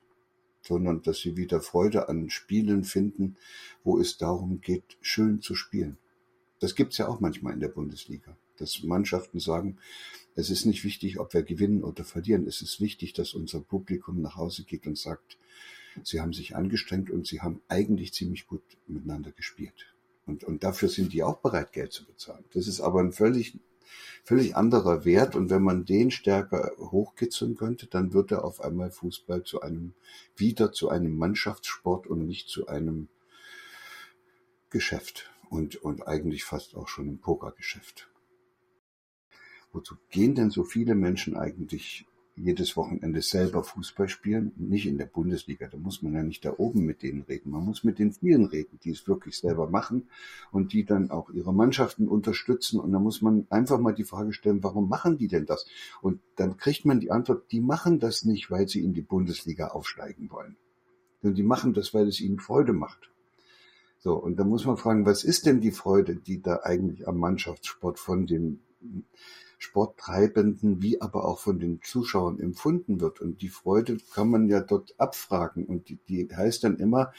[0.61, 3.37] sondern dass sie wieder Freude an Spielen finden,
[3.85, 5.97] wo es darum geht, schön zu spielen.
[6.59, 9.77] Das gibt's ja auch manchmal in der Bundesliga, dass Mannschaften sagen,
[10.35, 12.47] es ist nicht wichtig, ob wir gewinnen oder verlieren.
[12.47, 15.37] Es ist wichtig, dass unser Publikum nach Hause geht und sagt,
[16.03, 19.93] sie haben sich angestrengt und sie haben eigentlich ziemlich gut miteinander gespielt.
[20.25, 22.45] Und, und dafür sind die auch bereit, Geld zu bezahlen.
[22.53, 23.59] Das ist aber ein völlig,
[24.23, 25.35] völlig anderer Wert.
[25.35, 29.93] Und wenn man den stärker hochkitzeln könnte, dann wird er auf einmal Fußball zu einem,
[30.35, 33.09] wieder zu einem Mannschaftssport und nicht zu einem
[34.69, 35.29] Geschäft.
[35.49, 38.10] Und, und eigentlich fast auch schon ein Pokergeschäft.
[39.73, 42.05] Wozu gehen denn so viele Menschen eigentlich
[42.35, 44.51] jedes Wochenende selber Fußball spielen?
[44.57, 47.51] Nicht in der Bundesliga, da muss man ja nicht da oben mit denen reden.
[47.51, 50.09] Man muss mit den vielen reden, die es wirklich selber machen
[50.51, 52.79] und die dann auch ihre Mannschaften unterstützen.
[52.79, 55.65] Und da muss man einfach mal die Frage stellen, warum machen die denn das?
[56.01, 59.69] Und dann kriegt man die Antwort, die machen das nicht, weil sie in die Bundesliga
[59.69, 60.57] aufsteigen wollen.
[61.21, 63.11] Sondern die machen das, weil es ihnen Freude macht.
[63.99, 67.17] So, und da muss man fragen, was ist denn die Freude, die da eigentlich am
[67.19, 68.59] Mannschaftssport von den
[69.57, 73.21] Sporttreibenden wie aber auch von den Zuschauern empfunden wird.
[73.21, 75.65] Und die Freude kann man ja dort abfragen.
[75.65, 77.13] Und die, die heißt dann immer,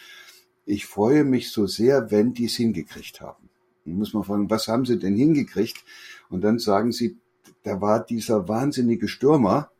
[0.64, 3.48] ich freue mich so sehr, wenn die es hingekriegt haben.
[3.84, 5.84] Dann muss man fragen, was haben sie denn hingekriegt?
[6.30, 7.16] Und dann sagen sie,
[7.62, 9.70] da war dieser wahnsinnige Stürmer,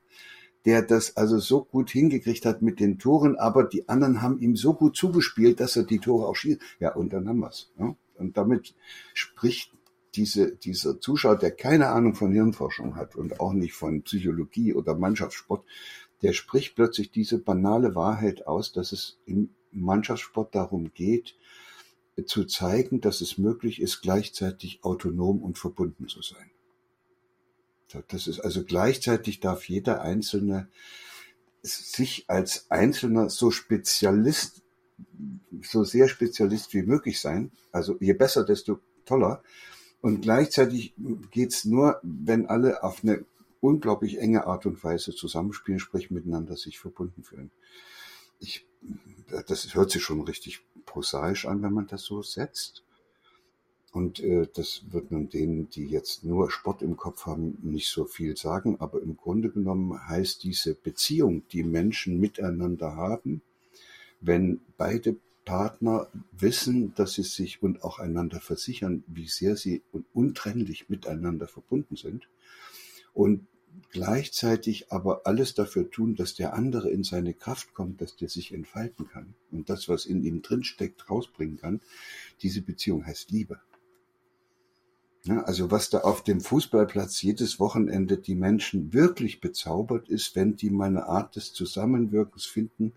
[0.65, 4.55] der das also so gut hingekriegt hat mit den Toren, aber die anderen haben ihm
[4.55, 6.61] so gut zugespielt, dass er die Tore auch schießt.
[6.79, 7.73] Ja, und dann haben wir's.
[7.79, 7.97] Ja?
[8.17, 8.75] Und damit
[9.15, 9.73] spricht
[10.15, 14.95] diese, dieser Zuschauer, der keine Ahnung von Hirnforschung hat und auch nicht von Psychologie oder
[14.95, 15.65] Mannschaftssport,
[16.23, 21.35] der spricht plötzlich diese banale Wahrheit aus, dass es im Mannschaftssport darum geht,
[22.27, 26.51] zu zeigen, dass es möglich ist, gleichzeitig autonom und verbunden zu sein.
[28.09, 30.69] Das ist also gleichzeitig darf jeder Einzelne
[31.63, 34.63] sich als Einzelner so Spezialist,
[35.63, 37.53] so sehr Spezialist wie möglich sein.
[37.71, 39.43] Also je besser, desto toller.
[40.03, 40.95] Und gleichzeitig
[41.31, 43.25] geht's nur, wenn alle auf eine
[43.61, 47.53] unglaublich enge Art und Weise zusammenspielen, sprich miteinander sich verbunden fühlen.
[48.41, 48.67] Ich,
[49.47, 52.83] das hört sich schon richtig prosaisch an, wenn man das so setzt.
[53.93, 58.05] Und äh, das wird nun denen, die jetzt nur Sport im Kopf haben, nicht so
[58.05, 58.81] viel sagen.
[58.81, 63.43] Aber im Grunde genommen heißt diese Beziehung, die Menschen miteinander haben,
[64.21, 70.89] wenn beide Partner wissen, dass sie sich und auch einander versichern, wie sehr sie untrennlich
[70.89, 72.29] miteinander verbunden sind
[73.15, 73.47] und
[73.91, 78.53] gleichzeitig aber alles dafür tun, dass der andere in seine Kraft kommt, dass der sich
[78.53, 81.81] entfalten kann und das, was in ihm drin steckt, rausbringen kann.
[82.43, 83.61] Diese Beziehung heißt Liebe.
[85.25, 90.57] Ja, also was da auf dem Fußballplatz jedes Wochenende die Menschen wirklich bezaubert ist, wenn
[90.57, 92.93] die mal eine Art des Zusammenwirkens finden,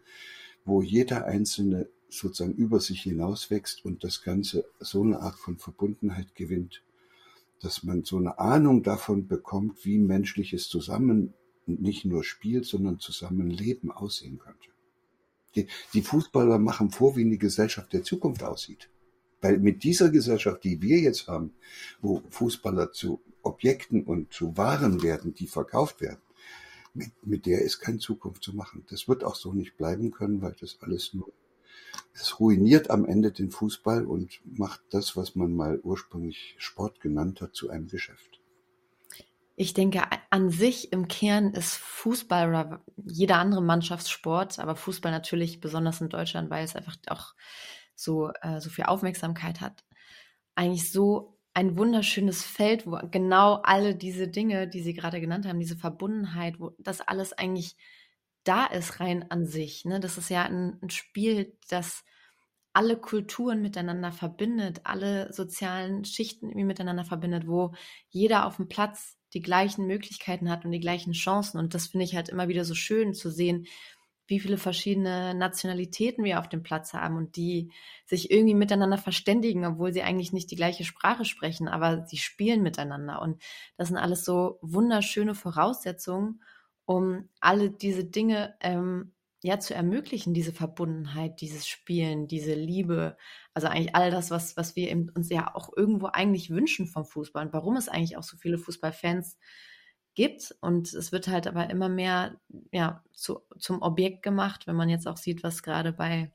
[0.66, 6.36] wo jeder Einzelne sozusagen über sich hinauswächst und das Ganze so eine Art von Verbundenheit
[6.36, 6.84] gewinnt,
[7.62, 11.34] dass man so eine Ahnung davon bekommt, wie menschliches Zusammen
[11.66, 14.70] nicht nur Spiel, sondern Zusammenleben aussehen könnte.
[15.56, 18.90] Die, die Fußballer machen vor, wie eine Gesellschaft der Zukunft aussieht.
[19.42, 21.54] Weil mit dieser Gesellschaft, die wir jetzt haben,
[22.02, 26.22] wo Fußballer zu Objekten und zu Waren werden, die verkauft werden,
[26.94, 28.86] mit, mit der ist keine Zukunft zu machen.
[28.90, 31.32] Das wird auch so nicht bleiben können, weil das alles nur,
[32.14, 37.42] es ruiniert am Ende den Fußball und macht das, was man mal ursprünglich Sport genannt
[37.42, 38.42] hat, zu einem Geschäft.
[39.58, 45.62] Ich denke, an sich im Kern ist Fußball oder jeder andere Mannschaftssport, aber Fußball natürlich
[45.62, 47.34] besonders in Deutschland, weil es einfach auch
[47.96, 49.86] so, äh, so viel Aufmerksamkeit hat,
[50.56, 55.60] eigentlich so ein wunderschönes Feld, wo genau alle diese Dinge, die Sie gerade genannt haben,
[55.60, 57.78] diese Verbundenheit, wo das alles eigentlich
[58.46, 59.86] da ist, rein an sich.
[59.86, 60.00] Ne?
[60.00, 62.04] Das ist ja ein, ein Spiel, das
[62.74, 67.74] alle Kulturen miteinander verbindet, alle sozialen Schichten irgendwie miteinander verbindet, wo
[68.10, 71.58] jeder auf dem Platz die gleichen Möglichkeiten hat und die gleichen Chancen.
[71.58, 73.68] Und das finde ich halt immer wieder so schön zu sehen,
[74.28, 77.72] wie viele verschiedene Nationalitäten wir auf dem Platz haben und die
[78.06, 82.64] sich irgendwie miteinander verständigen, obwohl sie eigentlich nicht die gleiche Sprache sprechen, aber sie spielen
[82.64, 83.22] miteinander.
[83.22, 83.42] Und
[83.78, 86.42] das sind alles so wunderschöne Voraussetzungen,
[86.86, 93.16] um alle diese Dinge ähm, ja zu ermöglichen, diese Verbundenheit, dieses Spielen, diese Liebe,
[93.54, 97.46] also eigentlich all das, was, was wir uns ja auch irgendwo eigentlich wünschen vom Fußball
[97.46, 99.38] und warum es eigentlich auch so viele Fußballfans
[100.16, 100.56] gibt.
[100.62, 102.40] Und es wird halt aber immer mehr
[102.72, 106.32] ja, zu, zum Objekt gemacht, wenn man jetzt auch sieht, was gerade bei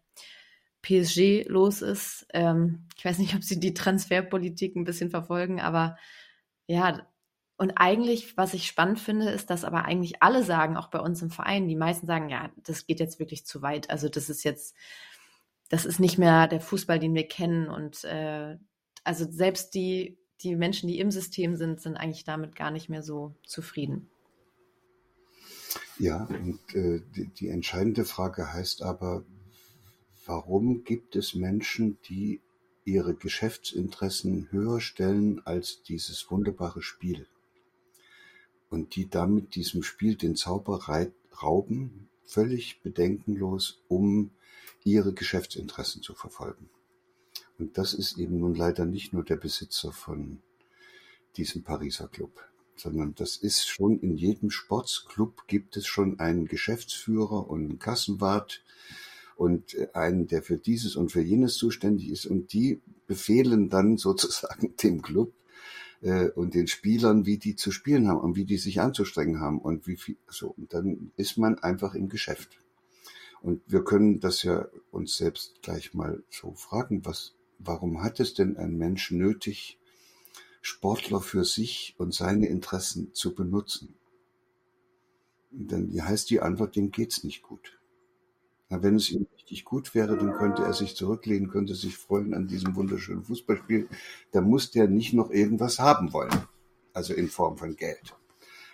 [0.83, 2.27] PSG los ist.
[2.33, 5.97] Ähm, ich weiß nicht, ob sie die Transferpolitik ein bisschen verfolgen, aber
[6.67, 7.05] ja,
[7.61, 11.21] und eigentlich, was ich spannend finde, ist, dass aber eigentlich alle sagen, auch bei uns
[11.21, 13.91] im Verein, die meisten sagen, ja, das geht jetzt wirklich zu weit.
[13.91, 14.75] Also das ist jetzt,
[15.69, 17.69] das ist nicht mehr der Fußball, den wir kennen.
[17.69, 18.57] Und äh,
[19.05, 23.03] also selbst die, die Menschen, die im System sind, sind eigentlich damit gar nicht mehr
[23.03, 24.09] so zufrieden.
[25.99, 29.23] Ja, und äh, die, die entscheidende Frage heißt aber,
[30.25, 32.41] warum gibt es Menschen, die
[32.87, 37.27] ihre Geschäftsinteressen höher stellen als dieses wunderbare Spiel?
[38.71, 40.81] Und die damit diesem Spiel den Zauber
[41.43, 44.31] rauben, völlig bedenkenlos, um
[44.85, 46.71] ihre Geschäftsinteressen zu verfolgen.
[47.59, 50.39] Und das ist eben nun leider nicht nur der Besitzer von
[51.37, 52.33] diesem Pariser Club,
[52.77, 58.63] sondern das ist schon in jedem Sportsclub gibt es schon einen Geschäftsführer und einen Kassenwart
[59.37, 64.75] und einen, der für dieses und für jenes zuständig ist und die befehlen dann sozusagen
[64.77, 65.33] dem Club,
[66.03, 69.59] äh, und den Spielern, wie die zu spielen haben und wie die sich anzustrengen haben
[69.61, 70.49] und wie viel so.
[70.57, 72.61] Und dann ist man einfach im Geschäft.
[73.43, 78.35] Und wir können das ja uns selbst gleich mal so fragen, was, warum hat es
[78.35, 79.79] denn ein Mensch nötig,
[80.63, 83.95] Sportler für sich und seine Interessen zu benutzen?
[85.53, 87.80] Und dann heißt die Antwort, dem geht's nicht gut.
[88.71, 92.47] Wenn es ihm richtig gut wäre, dann könnte er sich zurücklehnen, könnte sich freuen an
[92.47, 93.89] diesem wunderschönen Fußballspiel.
[94.31, 96.31] Da muss der nicht noch irgendwas haben wollen.
[96.93, 98.17] Also in Form von Geld.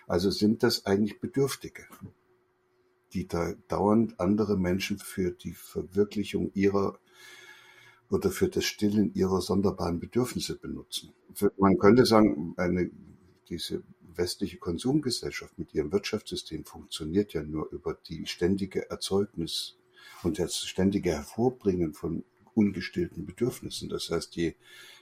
[0.05, 1.85] Also sind das eigentlich Bedürftige,
[3.13, 6.99] die da dauernd andere Menschen für die Verwirklichung ihrer
[8.09, 11.13] oder für das Stillen ihrer sonderbaren Bedürfnisse benutzen.
[11.57, 12.89] Man könnte sagen, eine,
[13.49, 19.77] diese westliche Konsumgesellschaft mit ihrem Wirtschaftssystem funktioniert ja nur über die ständige Erzeugnis
[20.27, 23.87] und das ständige Hervorbringen von ungestillten Bedürfnissen.
[23.87, 24.55] Das heißt, je,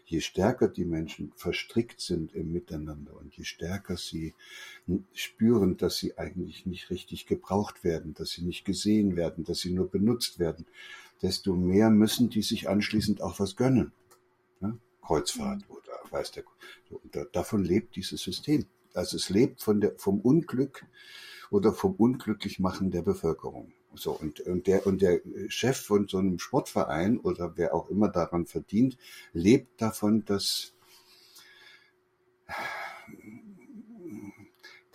[0.05, 4.35] je stärker die Menschen verstrickt sind im Miteinander und je stärker sie
[5.13, 9.71] spüren, dass sie eigentlich nicht richtig gebraucht werden, dass sie nicht gesehen werden, dass sie
[9.71, 10.65] nur benutzt werden,
[11.21, 13.93] desto mehr müssen die sich anschließend auch was gönnen.
[14.61, 14.77] Ja?
[15.01, 15.75] Kreuzfahrt mhm.
[15.75, 16.43] oder weiß der.
[16.89, 18.65] So, und da, davon lebt dieses System.
[18.93, 20.85] Also es lebt von der, vom Unglück
[21.49, 23.71] oder vom Unglücklichmachen der Bevölkerung.
[23.97, 28.10] So, und, und, der, und der Chef von so einem Sportverein oder wer auch immer
[28.10, 28.97] daran verdient,
[29.34, 30.73] lebt davon, dass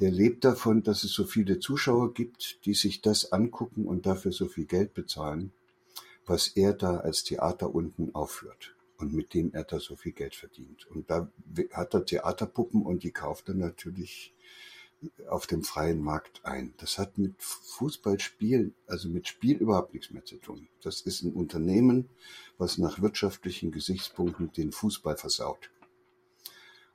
[0.00, 4.32] der lebt davon, dass es so viele Zuschauer gibt, die sich das angucken und dafür
[4.32, 5.52] so viel Geld bezahlen,
[6.24, 10.34] was er da als Theater unten aufführt und mit dem er da so viel Geld
[10.34, 10.86] verdient.
[10.86, 11.30] Und da
[11.72, 14.34] hat er Theaterpuppen und die kauft er natürlich
[15.28, 16.75] auf dem freien Markt ein.
[16.79, 20.68] Das hat mit Fußballspiel, also mit Spiel überhaupt nichts mehr zu tun.
[20.83, 22.08] Das ist ein Unternehmen,
[22.58, 25.70] was nach wirtschaftlichen Gesichtspunkten den Fußball versaut.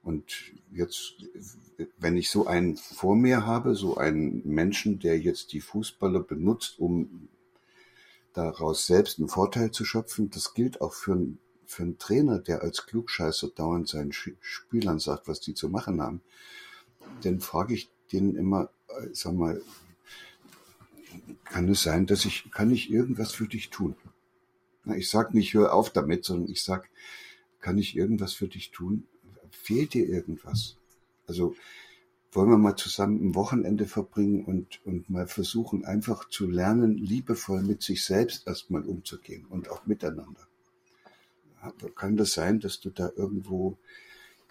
[0.03, 1.15] Und jetzt,
[1.97, 6.77] wenn ich so einen vor mir habe, so einen Menschen, der jetzt die Fußballer benutzt,
[6.77, 7.27] um
[8.33, 12.61] daraus selbst einen Vorteil zu schöpfen, das gilt auch für einen, für einen Trainer, der
[12.61, 16.21] als Klugscheißer dauernd seinen Spielern sagt, was die zu machen haben.
[17.23, 19.61] Dann frage ich denen immer, äh, sag mal,
[21.45, 23.95] kann es sein, dass ich, kann ich irgendwas für dich tun?
[24.95, 26.89] Ich sag nicht, hör auf damit, sondern ich sag,
[27.59, 29.07] kann ich irgendwas für dich tun?
[29.49, 30.77] Fehlt dir irgendwas?
[31.27, 31.55] Also,
[32.31, 37.63] wollen wir mal zusammen ein Wochenende verbringen und, und mal versuchen, einfach zu lernen, liebevoll
[37.63, 40.47] mit sich selbst erstmal umzugehen und auch miteinander.
[41.95, 43.77] Kann das sein, dass du da irgendwo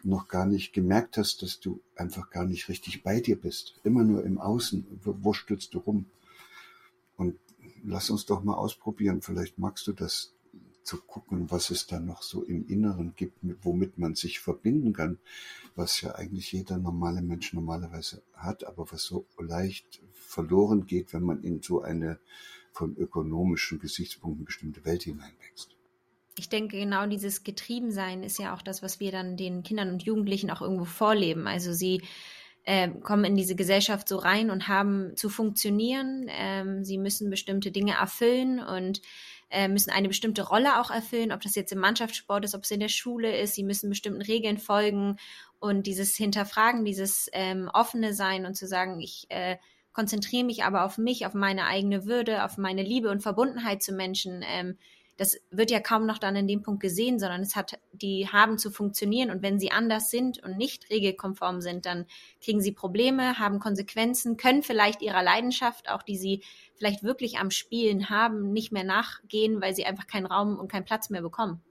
[0.04, 3.80] noch gar nicht gemerkt hast, dass du einfach gar nicht richtig bei dir bist?
[3.84, 4.86] Immer nur im Außen.
[5.02, 6.06] Wo, stürzt du rum?
[7.16, 7.38] Und
[7.84, 9.22] lass uns doch mal ausprobieren.
[9.22, 10.34] Vielleicht magst du das
[10.82, 15.18] zu gucken, was es da noch so im Inneren gibt, womit man sich verbinden kann,
[15.74, 21.22] was ja eigentlich jeder normale Mensch normalerweise hat, aber was so leicht verloren geht, wenn
[21.22, 22.18] man in so eine
[22.72, 25.43] von ökonomischen Gesichtspunkten bestimmte Welt hineinwächst.
[26.36, 30.02] Ich denke, genau dieses Getriebensein ist ja auch das, was wir dann den Kindern und
[30.02, 31.46] Jugendlichen auch irgendwo vorleben.
[31.46, 32.02] Also sie
[32.64, 36.28] äh, kommen in diese Gesellschaft so rein und haben zu funktionieren.
[36.28, 39.00] Ähm, sie müssen bestimmte Dinge erfüllen und
[39.50, 42.70] äh, müssen eine bestimmte Rolle auch erfüllen, ob das jetzt im Mannschaftssport ist, ob es
[42.70, 45.16] in der Schule ist, sie müssen bestimmten Regeln folgen
[45.60, 49.56] und dieses Hinterfragen, dieses ähm, offene Sein und zu sagen, ich äh,
[49.92, 53.92] konzentriere mich aber auf mich, auf meine eigene Würde, auf meine Liebe und Verbundenheit zu
[53.92, 54.44] Menschen.
[54.44, 54.76] Ähm,
[55.16, 58.58] das wird ja kaum noch dann in dem Punkt gesehen, sondern es hat, die haben
[58.58, 62.06] zu funktionieren und wenn sie anders sind und nicht regelkonform sind, dann
[62.42, 66.42] kriegen sie Probleme, haben Konsequenzen, können vielleicht ihrer Leidenschaft, auch die sie
[66.74, 70.84] vielleicht wirklich am Spielen haben, nicht mehr nachgehen, weil sie einfach keinen Raum und keinen
[70.84, 71.62] Platz mehr bekommen.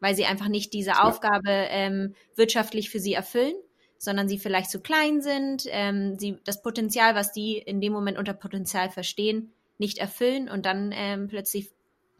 [0.00, 3.54] Weil sie einfach nicht diese Aufgabe ähm, wirtschaftlich für sie erfüllen,
[3.96, 8.18] sondern sie vielleicht zu klein sind, ähm, sie das Potenzial, was die in dem Moment
[8.18, 11.70] unter Potenzial verstehen, nicht erfüllen und dann ähm, plötzlich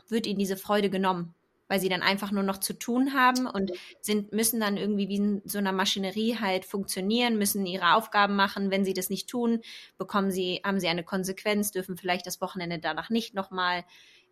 [0.08, 1.34] wird ihnen diese Freude genommen,
[1.68, 5.16] weil sie dann einfach nur noch zu tun haben und sind, müssen dann irgendwie wie
[5.16, 8.70] in so einer Maschinerie halt funktionieren, müssen ihre Aufgaben machen.
[8.70, 9.60] Wenn sie das nicht tun,
[9.96, 13.84] bekommen sie, haben sie eine Konsequenz, dürfen vielleicht das Wochenende danach nicht nochmal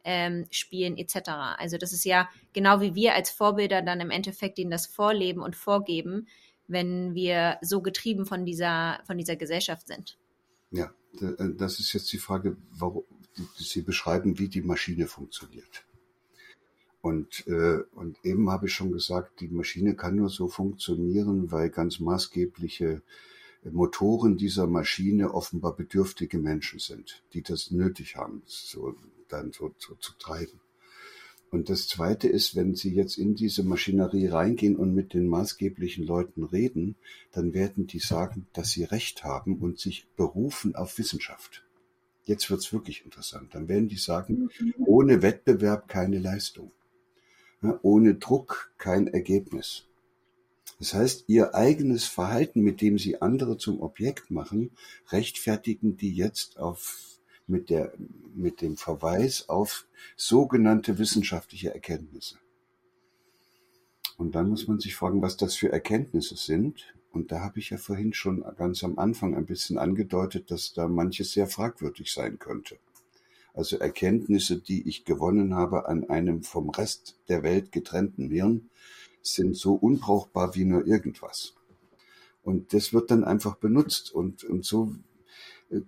[0.05, 1.31] ähm, spielen, etc.
[1.59, 5.41] Also das ist ja genau wie wir als Vorbilder dann im Endeffekt ihnen das vorleben
[5.41, 6.27] und vorgeben,
[6.67, 10.19] wenn wir so getrieben von dieser, von dieser Gesellschaft sind.
[10.71, 13.05] Ja, das ist jetzt die Frage, warum,
[13.57, 15.87] Sie beschreiben, wie die Maschine funktioniert.
[17.01, 21.71] Und, äh, und eben habe ich schon gesagt, die Maschine kann nur so funktionieren, weil
[21.71, 23.03] ganz maßgebliche
[23.65, 28.95] Motoren dieser Maschine offenbar bedürftige Menschen sind, die das nötig haben, so
[29.29, 30.61] dann so, so zu treiben.
[31.53, 36.03] Und das Zweite ist, wenn Sie jetzt in diese Maschinerie reingehen und mit den maßgeblichen
[36.03, 36.97] Leuten reden,
[37.31, 41.63] dann werden die sagen, dass sie Recht haben und sich berufen auf Wissenschaft.
[42.25, 43.55] Jetzt wird's wirklich interessant.
[43.55, 44.75] Dann werden die sagen, mhm.
[44.87, 46.73] ohne Wettbewerb keine Leistung.
[47.83, 49.85] ohne Druck kein Ergebnis.
[50.79, 54.71] Das heißt, ihr eigenes Verhalten, mit dem sie andere zum Objekt machen,
[55.11, 57.12] rechtfertigen die jetzt auf,
[57.47, 57.93] mit der,
[58.35, 59.87] mit dem Verweis auf
[60.17, 62.39] sogenannte wissenschaftliche Erkenntnisse.
[64.17, 67.71] Und dann muss man sich fragen, was das für Erkenntnisse sind und da habe ich
[67.71, 72.39] ja vorhin schon ganz am Anfang ein bisschen angedeutet, dass da manches sehr fragwürdig sein
[72.39, 72.79] könnte.
[73.55, 78.71] Also Erkenntnisse, die ich gewonnen habe an einem vom Rest der Welt getrennten Hirn,
[79.21, 81.55] sind so unbrauchbar wie nur irgendwas.
[82.43, 84.95] Und das wird dann einfach benutzt und, und so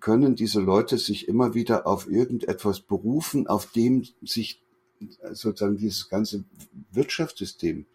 [0.00, 4.62] können diese Leute sich immer wieder auf irgendetwas berufen, auf dem sich
[5.32, 6.44] sozusagen dieses ganze
[6.92, 7.86] Wirtschaftssystem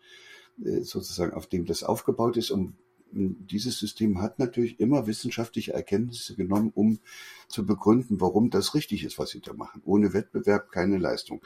[0.64, 2.76] äh, sozusagen, auf dem das aufgebaut ist, um
[3.12, 7.00] dieses System hat natürlich immer wissenschaftliche Erkenntnisse genommen, um
[7.48, 9.82] zu begründen, warum das richtig ist, was sie da machen.
[9.86, 11.42] Ohne Wettbewerb keine Leistung.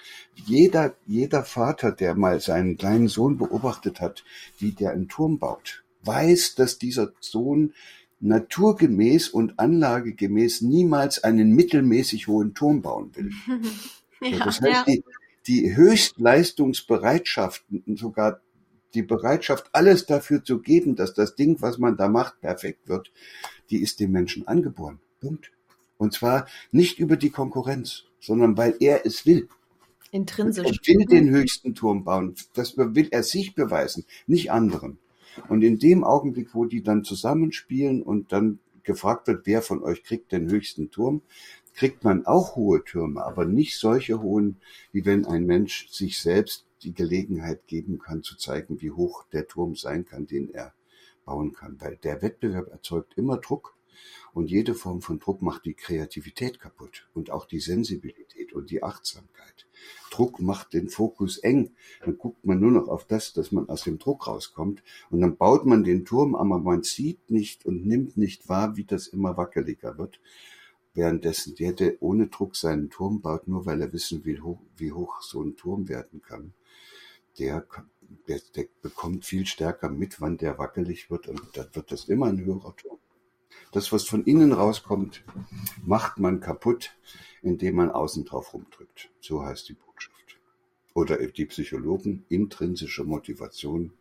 [0.45, 4.23] Jeder, jeder Vater, der mal seinen kleinen Sohn beobachtet hat,
[4.57, 7.73] wie der einen Turm baut, weiß, dass dieser Sohn
[8.23, 13.31] naturgemäß und anlagegemäß niemals einen mittelmäßig hohen Turm bauen will.
[14.21, 14.83] ja, das heißt, ja.
[14.87, 15.03] die,
[15.47, 17.65] die Höchstleistungsbereitschaft,
[17.95, 18.39] sogar
[18.93, 23.11] die Bereitschaft, alles dafür zu geben, dass das Ding, was man da macht, perfekt wird,
[23.69, 24.99] die ist dem Menschen angeboren.
[25.19, 25.51] Punkt.
[25.97, 29.49] Und zwar nicht über die Konkurrenz, sondern weil er es will.
[30.11, 30.65] Intrinsisch.
[30.65, 32.35] Er will den höchsten Turm bauen.
[32.53, 34.99] Das will er sich beweisen, nicht anderen.
[35.49, 40.03] Und in dem Augenblick, wo die dann zusammenspielen und dann gefragt wird, wer von euch
[40.03, 41.21] kriegt den höchsten Turm,
[41.73, 44.57] kriegt man auch hohe Türme, aber nicht solche hohen,
[44.91, 49.47] wie wenn ein Mensch sich selbst die Gelegenheit geben kann, zu zeigen, wie hoch der
[49.47, 50.73] Turm sein kann, den er
[51.25, 51.77] bauen kann.
[51.79, 53.75] Weil der Wettbewerb erzeugt immer Druck
[54.33, 58.83] und jede Form von Druck macht die Kreativität kaputt und auch die Sensibilität und die
[58.83, 59.67] Achtsamkeit.
[60.11, 61.71] Druck macht den Fokus eng.
[62.01, 65.37] Dann guckt man nur noch auf das, dass man aus dem Druck rauskommt und dann
[65.37, 69.37] baut man den Turm, aber man sieht nicht und nimmt nicht wahr, wie das immer
[69.37, 70.19] wackeliger wird.
[70.93, 74.41] Währenddessen der, der ohne Druck seinen Turm baut, nur weil er wissen will,
[74.77, 76.53] wie hoch so ein Turm werden kann,
[77.39, 77.65] der,
[78.27, 82.27] der, der bekommt viel stärker mit, wann der wackelig wird und dann wird das immer
[82.27, 82.99] ein höherer Turm.
[83.71, 85.23] Das, was von innen rauskommt,
[85.85, 86.95] macht man kaputt,
[87.41, 89.09] indem man außen drauf rumdrückt.
[89.19, 90.37] So heißt die Botschaft.
[90.93, 93.93] Oder die Psychologen, intrinsische Motivation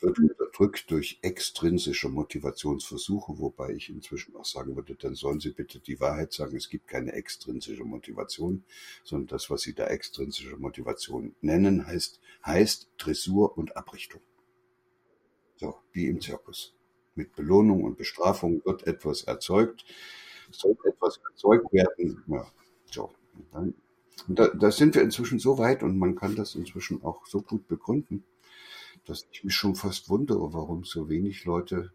[0.00, 5.80] wird unterdrückt durch extrinsische Motivationsversuche, wobei ich inzwischen auch sagen würde, dann sollen Sie bitte
[5.80, 8.64] die Wahrheit sagen, es gibt keine extrinsische Motivation,
[9.02, 14.20] sondern das, was Sie da extrinsische Motivation nennen, heißt, heißt Dressur und Abrichtung.
[15.56, 16.77] So, wie im Zirkus.
[17.18, 19.84] Mit Belohnung und Bestrafung wird etwas erzeugt,
[20.52, 22.22] soll etwas erzeugt werden.
[22.28, 22.46] Ja,
[22.86, 23.10] so.
[23.34, 23.74] Und dann,
[24.28, 27.42] und da, da sind wir inzwischen so weit und man kann das inzwischen auch so
[27.42, 28.22] gut begründen,
[29.04, 31.90] dass ich mich schon fast wundere, warum so wenig Leute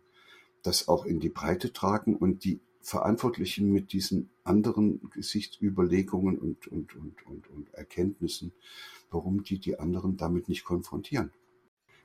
[0.62, 6.98] das auch in die Breite tragen und die Verantwortlichen mit diesen anderen Gesichtsüberlegungen und, und,
[6.98, 8.52] und, und, und Erkenntnissen,
[9.10, 11.32] warum die die anderen damit nicht konfrontieren.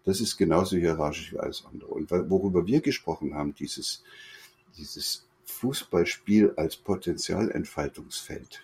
[0.09, 1.90] Das ist genauso hierarchisch wie alles andere.
[1.90, 4.02] Und worüber wir gesprochen haben, dieses,
[4.78, 8.62] dieses Fußballspiel als Potenzialentfaltungsfeld,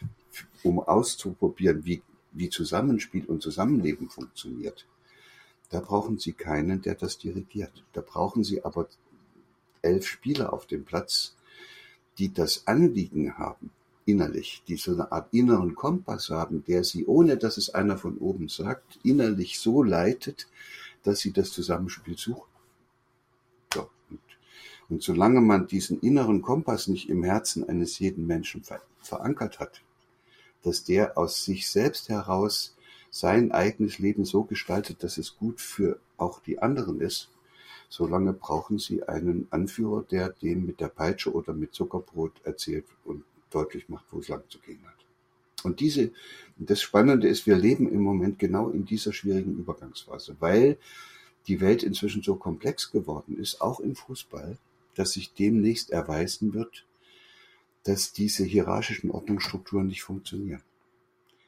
[0.62, 2.01] um auszuprobieren, wie,
[2.32, 4.86] wie Zusammenspiel und Zusammenleben funktioniert,
[5.68, 7.84] da brauchen Sie keinen, der das dirigiert.
[7.92, 8.88] Da brauchen Sie aber
[9.82, 11.34] elf Spieler auf dem Platz,
[12.16, 13.68] die das Anliegen haben,
[14.07, 18.16] innerlich, die so eine Art inneren Kompass haben, der sie, ohne dass es einer von
[18.16, 20.47] oben sagt, innerlich so leitet,
[21.05, 22.51] dass sie das Zusammenspiel suchen.
[23.73, 23.89] So.
[24.11, 24.21] Und,
[24.89, 29.83] und solange man diesen inneren Kompass nicht im Herzen eines jeden Menschen ver verankert hat,
[30.63, 32.75] dass der aus sich selbst heraus
[33.11, 37.29] sein eigenes Leben so gestaltet, dass es gut für auch die anderen ist,
[37.89, 43.25] solange brauchen sie einen Anführer, der dem mit der Peitsche oder mit Zuckerbrot erzählt und
[43.51, 45.04] deutlich macht, wo es lang zu gehen hat.
[45.65, 46.11] Und diese,
[46.57, 50.77] das Spannende ist, wir leben im Moment genau in dieser schwierigen Übergangsphase, weil
[51.47, 54.59] die Welt inzwischen so komplex geworden ist, auch im Fußball,
[54.95, 56.87] dass sich demnächst erweisen wird,
[57.83, 60.62] dass diese hierarchischen Ordnungsstrukturen nicht funktionieren.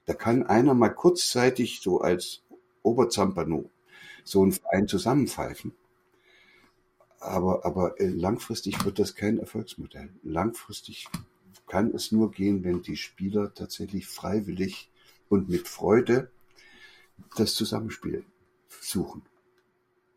[0.04, 2.42] Da kann einer mal kurzzeitig so als
[2.82, 3.70] Oberzampano
[4.22, 5.72] so einen Verein zusammenpfeifen.
[7.18, 10.10] Aber, aber äh, langfristig wird das kein Erfolgsmodell.
[10.22, 11.08] Langfristig
[11.76, 14.88] kann es nur gehen, wenn die Spieler tatsächlich freiwillig
[15.28, 16.30] und mit Freude
[17.36, 18.24] das Zusammenspiel
[18.80, 19.20] suchen.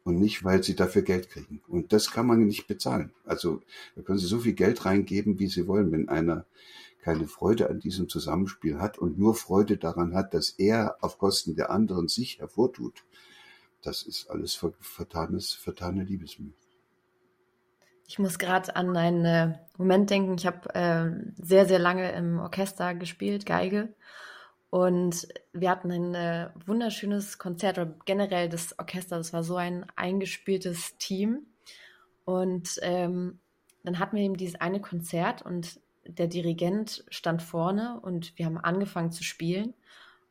[0.06, 1.62] Und nicht, weil sie dafür Geld kriegen.
[1.68, 3.12] Und das kann man nicht bezahlen.
[3.26, 3.62] Also
[3.98, 5.92] da können sie so viel Geld reingeben, wie sie wollen.
[5.92, 6.46] Wenn einer
[7.02, 11.58] keine Freude an diesem Zusammenspiel hat und nur Freude daran hat, dass er auf Kosten
[11.58, 13.04] der anderen sich hervortut,
[13.82, 16.54] das ist alles vertanes, vertane Liebesmühe.
[18.10, 20.34] Ich muss gerade an einen äh, Moment denken.
[20.40, 23.94] Ich habe äh, sehr, sehr lange im Orchester gespielt, Geige.
[24.72, 29.86] Und wir hatten ein äh, wunderschönes Konzert, oder generell das Orchester, das war so ein
[29.96, 31.46] eingespieltes Team.
[32.26, 33.38] Und ähm,
[33.84, 38.58] dann hatten wir eben dieses eine Konzert und der Dirigent stand vorne und wir haben
[38.58, 39.76] angefangen zu spielen.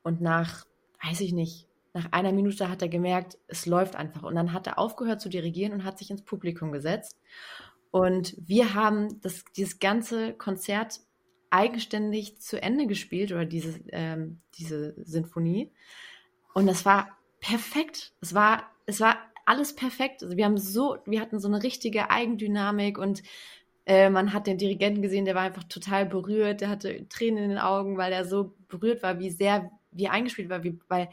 [0.02, 0.66] Und nach,
[1.00, 4.22] weiß ich nicht, nach einer Minute hat er gemerkt, es läuft einfach.
[4.24, 7.16] Und dann hat er aufgehört zu dirigieren und hat sich ins Publikum gesetzt.
[7.90, 11.00] Und wir haben das, dieses ganze Konzert
[11.50, 15.72] eigenständig zu Ende gespielt oder diese, ähm, diese Sinfonie.
[16.54, 18.12] Und das war perfekt.
[18.20, 19.16] Es war, es war
[19.46, 20.22] alles perfekt.
[20.22, 23.22] Also wir haben so, wir hatten so eine richtige Eigendynamik und
[23.86, 27.50] äh, man hat den Dirigenten gesehen, der war einfach total berührt, der hatte Tränen in
[27.50, 31.08] den Augen, weil er so berührt war, wie sehr wir eingespielt war, wie, weil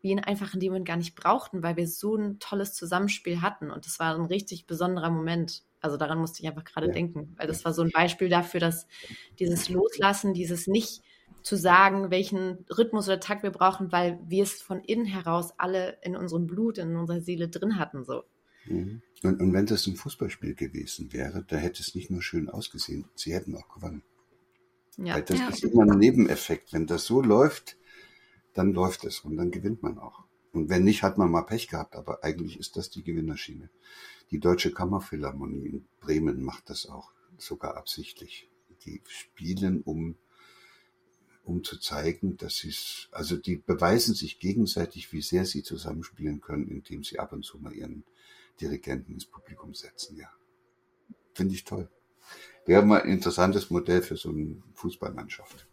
[0.00, 3.42] wir ihn einfach in dem Moment gar nicht brauchten, weil wir so ein tolles Zusammenspiel
[3.42, 3.70] hatten.
[3.70, 5.62] Und das war ein richtig besonderer Moment.
[5.86, 6.92] Also daran musste ich einfach gerade ja.
[6.92, 8.86] denken, weil das war so ein Beispiel dafür, dass
[9.38, 11.02] dieses Loslassen, dieses nicht
[11.42, 15.98] zu sagen, welchen Rhythmus oder Takt wir brauchen, weil wir es von innen heraus alle
[16.02, 18.04] in unserem Blut, in unserer Seele drin hatten.
[18.04, 18.24] So.
[18.66, 19.00] Mhm.
[19.22, 23.06] Und, und wenn das ein Fußballspiel gewesen wäre, da hätte es nicht nur schön ausgesehen,
[23.14, 24.02] sie hätten auch gewonnen.
[24.98, 25.14] Ja.
[25.14, 25.48] Weil das ja.
[25.48, 26.72] ist immer ein Nebeneffekt.
[26.72, 27.76] Wenn das so läuft,
[28.54, 30.24] dann läuft es und dann gewinnt man auch.
[30.56, 33.68] Und wenn nicht, hat man mal Pech gehabt, aber eigentlich ist das die Gewinnerschiene.
[34.30, 38.48] Die Deutsche Kammerphilharmonie in Bremen macht das auch, sogar absichtlich.
[38.86, 40.16] Die spielen, um,
[41.44, 46.40] um zu zeigen, dass sie es, also die beweisen sich gegenseitig, wie sehr sie zusammenspielen
[46.40, 48.04] können, indem sie ab und zu mal ihren
[48.58, 50.30] Dirigenten ins Publikum setzen, ja.
[51.34, 51.90] Finde ich toll.
[52.64, 55.66] Wäre mal ein interessantes Modell für so eine Fußballmannschaft.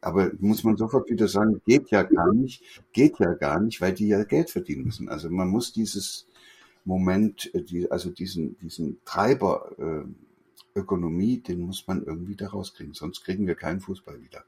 [0.00, 3.92] Aber muss man sofort wieder sagen, geht ja gar nicht, geht ja gar nicht, weil
[3.92, 5.08] die ja Geld verdienen müssen.
[5.08, 6.26] Also man muss dieses
[6.84, 12.94] Moment, äh, die, also diesen, diesen Treiber äh, Ökonomie, den muss man irgendwie da rauskriegen,
[12.94, 14.44] sonst kriegen wir keinen Fußball wieder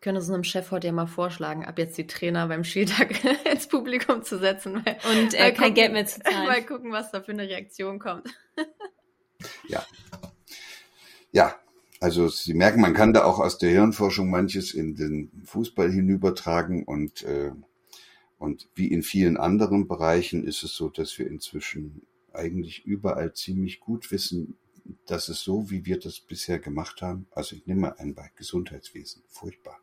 [0.00, 3.66] können es einem Chef heute ja mal vorschlagen, ab jetzt die Trainer beim Spieltag ins
[3.66, 4.82] Publikum zu setzen.
[4.84, 6.46] Weil, und äh, kein gucken, Geld mehr zu zahlen.
[6.46, 8.28] Mal gucken, was da für eine Reaktion kommt.
[9.68, 9.84] ja,
[11.32, 11.54] Ja,
[12.00, 16.84] also Sie merken, man kann da auch aus der Hirnforschung manches in den Fußball hinübertragen
[16.84, 17.52] und, äh,
[18.38, 23.80] und wie in vielen anderen Bereichen ist es so, dass wir inzwischen eigentlich überall ziemlich
[23.80, 24.56] gut wissen,
[25.06, 28.30] dass es so, wie wir das bisher gemacht haben, also ich nehme mal ein bei
[28.36, 29.78] Gesundheitswesen, furchtbar.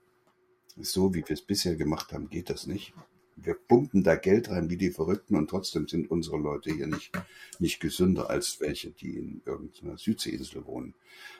[0.77, 2.93] So, wie wir es bisher gemacht haben, geht das nicht
[3.35, 7.11] wir pumpen da Geld rein wie die Verrückten und trotzdem sind unsere Leute hier nicht,
[7.59, 10.95] nicht gesünder als welche, die in irgendeiner Südseeinsel wohnen.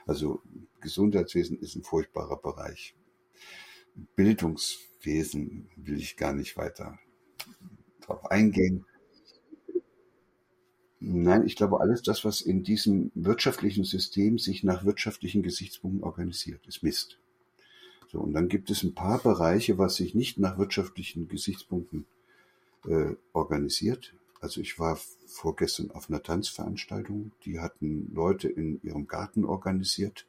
[0.06, 0.42] Also
[0.82, 2.96] Gesundheitswesen ist ein furchtbarer Bereich.
[4.16, 7.00] Bildungswesen will ich gar nicht weiter
[8.02, 8.86] drauf eingehen.
[11.00, 16.66] Nein, ich glaube, alles das, was in diesem wirtschaftlichen System sich nach wirtschaftlichen Gesichtspunkten organisiert,
[16.68, 17.20] ist Mist.
[18.16, 22.06] So, und dann gibt es ein paar Bereiche, was sich nicht nach wirtschaftlichen Gesichtspunkten
[22.88, 24.14] äh, organisiert.
[24.40, 24.98] Also ich war
[25.28, 30.26] vorgestern auf einer Tanzveranstaltung, die hatten Leute in ihrem Garten organisiert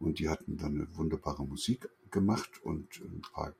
[0.00, 3.54] und die hatten dann eine wunderbare Musik gemacht und ein paar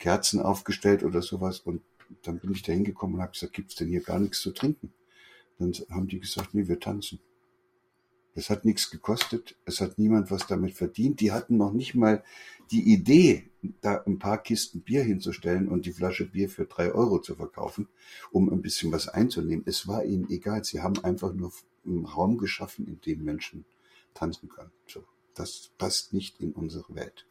[0.00, 1.80] Kerzen aufgestellt oder sowas und
[2.22, 4.92] dann bin ich da hingekommen und habe gesagt, gibt's denn hier gar nichts zu trinken?
[5.60, 7.20] Dann haben die gesagt, nee, wir tanzen.
[8.36, 11.20] Es hat nichts gekostet, es hat niemand was damit verdient.
[11.20, 12.22] Die hatten noch nicht mal
[12.70, 13.48] die Idee,
[13.80, 17.88] da ein paar Kisten Bier hinzustellen und die Flasche Bier für drei Euro zu verkaufen,
[18.30, 19.64] um ein bisschen was einzunehmen.
[19.66, 20.64] Es war ihnen egal.
[20.64, 21.50] Sie haben einfach nur
[21.84, 23.64] einen Raum geschaffen, in dem Menschen
[24.12, 24.70] tanzen können.
[24.86, 27.26] So, das passt nicht in unsere Welt.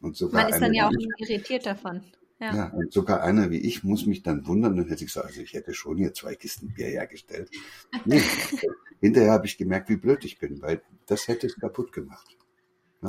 [0.00, 2.02] Und sogar Man ist dann ja auch irritiert davon.
[2.40, 2.54] Ja.
[2.54, 2.66] ja.
[2.70, 5.52] und sogar einer wie ich muss mich dann wundern, dann hätte ich gesagt, also ich
[5.52, 7.48] hätte schon hier zwei Kisten Bier hergestellt.
[8.04, 8.22] Nee,
[9.04, 12.38] hinterher habe ich gemerkt, wie blöd ich bin, weil das hätte es kaputt gemacht.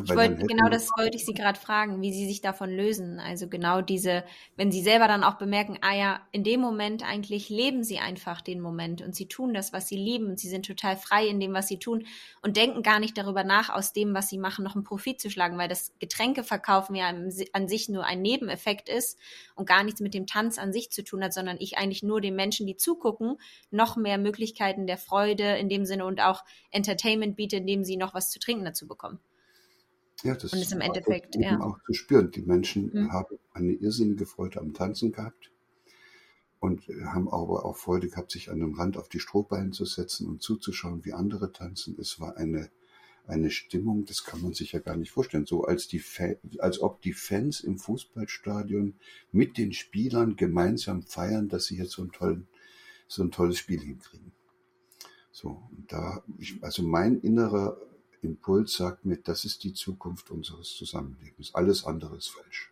[0.04, 3.20] Ich wollte, genau das wollte ich Sie gerade fragen, wie Sie sich davon lösen.
[3.20, 4.24] Also genau diese,
[4.58, 8.42] wenn Sie selber dann auch bemerken, ah ja, in dem Moment eigentlich leben Sie einfach
[8.42, 11.40] den Moment und Sie tun das, was Sie lieben und Sie sind total frei in
[11.40, 12.06] dem, was Sie tun
[12.42, 15.30] und denken gar nicht darüber nach, aus dem, was Sie machen, noch einen Profit zu
[15.30, 17.14] schlagen, weil das Getränkeverkaufen ja
[17.54, 19.18] an sich nur ein Nebeneffekt ist
[19.56, 22.20] und gar nichts mit dem Tanz an sich zu tun hat, sondern ich eigentlich nur
[22.20, 23.38] den Menschen, die zugucken,
[23.72, 28.14] noch mehr Möglichkeiten der Freude in dem Sinne und auch Entertainment biete, indem sie noch
[28.14, 29.20] was zu trinken dazu bekommen.
[30.24, 31.60] Ja, das und ist im Endeffekt ja.
[31.60, 32.32] auch zu spüren.
[32.32, 33.12] Die Menschen mhm.
[33.12, 35.52] haben eine irrsinnige Freude am Tanzen gehabt
[36.60, 40.28] und haben aber auch Freude gehabt, sich an den Rand auf die Strohballen zu setzen
[40.28, 41.98] und zuzuschauen, wie andere tanzen.
[42.00, 42.70] Es war eine
[43.28, 45.46] eine Stimmung, das kann man sich ja gar nicht vorstellen.
[45.46, 46.02] So als die,
[46.60, 48.96] als ob die Fans im Fußballstadion
[49.32, 52.48] mit den Spielern gemeinsam feiern, dass sie jetzt so ein tollen,
[53.08, 54.32] so ein tolles Spiel hinkriegen.
[55.32, 57.78] So, und da, ich, also mein innerer
[58.26, 61.54] Impuls sagt mir, das ist die Zukunft unseres Zusammenlebens.
[61.54, 62.72] Alles andere ist falsch.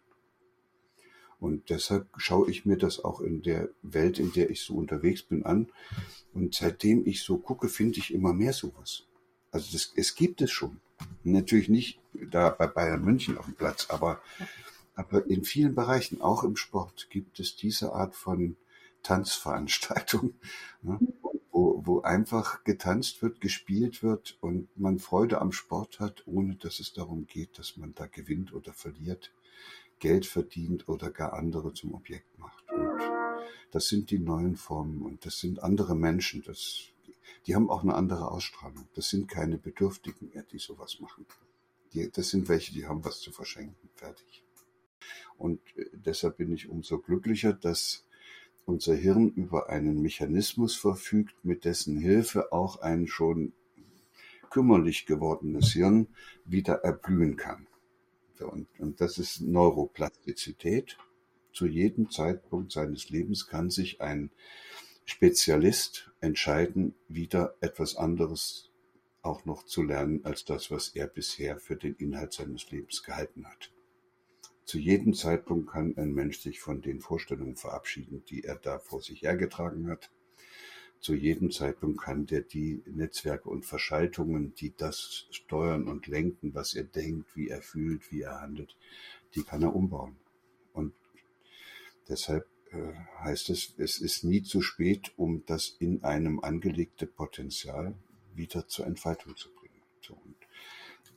[1.39, 5.23] Und deshalb schaue ich mir das auch in der Welt, in der ich so unterwegs
[5.23, 5.67] bin, an.
[6.33, 9.03] Und seitdem ich so gucke, finde ich immer mehr sowas.
[9.51, 10.79] Also das, es gibt es schon.
[11.23, 14.21] Natürlich nicht da bei Bayern München auf dem Platz, aber,
[14.95, 18.55] aber in vielen Bereichen, auch im Sport, gibt es diese Art von
[19.03, 20.35] Tanzveranstaltung.
[21.53, 26.79] wo, wo einfach getanzt wird, gespielt wird und man Freude am Sport hat, ohne dass
[26.79, 29.31] es darum geht, dass man da gewinnt oder verliert,
[29.99, 32.69] Geld verdient oder gar andere zum Objekt macht.
[32.71, 32.99] Und
[33.71, 36.41] das sind die neuen Formen und das sind andere Menschen.
[36.41, 36.87] Das,
[37.45, 38.87] die haben auch eine andere Ausstrahlung.
[38.95, 41.25] Das sind keine Bedürftigen mehr, die sowas machen.
[41.93, 43.89] Die, das sind welche, die haben was zu verschenken.
[43.95, 44.43] Fertig.
[45.37, 48.05] Und äh, deshalb bin ich umso glücklicher, dass
[48.66, 53.53] unser Hirn über einen Mechanismus verfügt, mit dessen Hilfe auch ein schon
[54.49, 56.07] kümmerlich gewordenes Hirn
[56.45, 57.68] wieder erblühen kann.
[58.39, 60.97] Und, und das ist Neuroplastizität.
[61.53, 64.32] Zu jedem Zeitpunkt seines Lebens kann sich ein
[65.05, 68.72] Spezialist entscheiden, wieder etwas anderes
[69.22, 73.45] auch noch zu lernen als das, was er bisher für den Inhalt seines Lebens gehalten
[73.45, 73.72] hat.
[74.66, 79.01] Zu jedem Zeitpunkt kann ein Mensch sich von den Vorstellungen verabschieden, die er da vor
[79.01, 80.09] sich hergetragen hat.
[80.99, 86.76] Zu jedem Zeitpunkt kann der die Netzwerke und Verschaltungen, die das steuern und lenken, was
[86.76, 88.78] er denkt, wie er fühlt, wie er handelt,
[89.36, 90.16] die kann er umbauen.
[90.72, 90.93] Und
[92.07, 97.95] deshalb äh, heißt es, es ist nie zu spät, um das in einem angelegte Potenzial
[98.34, 99.82] wieder zur Entfaltung zu bringen.
[100.01, 100.36] So, und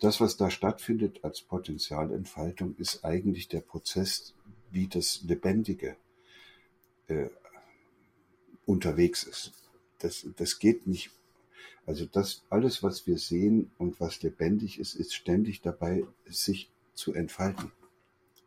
[0.00, 4.34] das, was da stattfindet als Potenzialentfaltung, ist eigentlich der Prozess,
[4.70, 5.96] wie das Lebendige
[7.08, 7.28] äh,
[8.64, 9.52] unterwegs ist.
[9.98, 11.10] Das, das geht nicht.
[11.86, 17.14] Also das alles, was wir sehen und was lebendig ist, ist ständig dabei, sich zu
[17.14, 17.70] entfalten.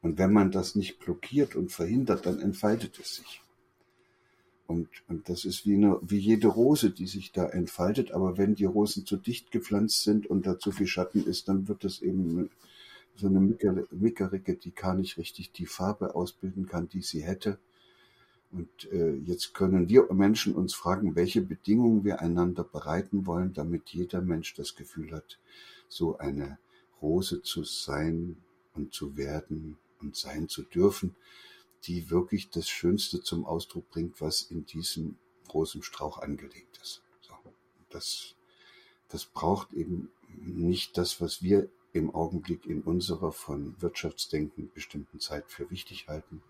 [0.02, 3.42] Und wenn man das nicht blockiert und verhindert, dann entfaltet es sich.
[4.70, 8.12] Und, und das ist wie, eine, wie jede Rose, die sich da entfaltet.
[8.12, 11.68] Aber wenn die Rosen zu dicht gepflanzt sind und da zu viel Schatten ist, dann
[11.68, 12.52] wird das eben
[13.16, 17.58] so eine Mickericke, die gar nicht richtig die Farbe ausbilden kann, die sie hätte.
[18.52, 23.90] Und äh, jetzt können wir Menschen uns fragen, welche Bedingungen wir einander bereiten wollen, damit
[23.90, 25.40] jeder Mensch das Gefühl hat,
[25.88, 26.60] so eine
[27.02, 28.38] Rose zu sein
[28.76, 31.16] und zu werden und sein zu dürfen,
[31.86, 35.18] die wirklich das Schönste zum Ausdruck bringt, was in diesem
[35.48, 37.02] großen Strauch angelegt ist.
[37.22, 37.34] So,
[37.90, 38.36] das,
[39.08, 45.46] das braucht eben nicht das, was wir im Augenblick in unserer von Wirtschaftsdenken bestimmten Zeit
[45.48, 46.44] für wichtig halten.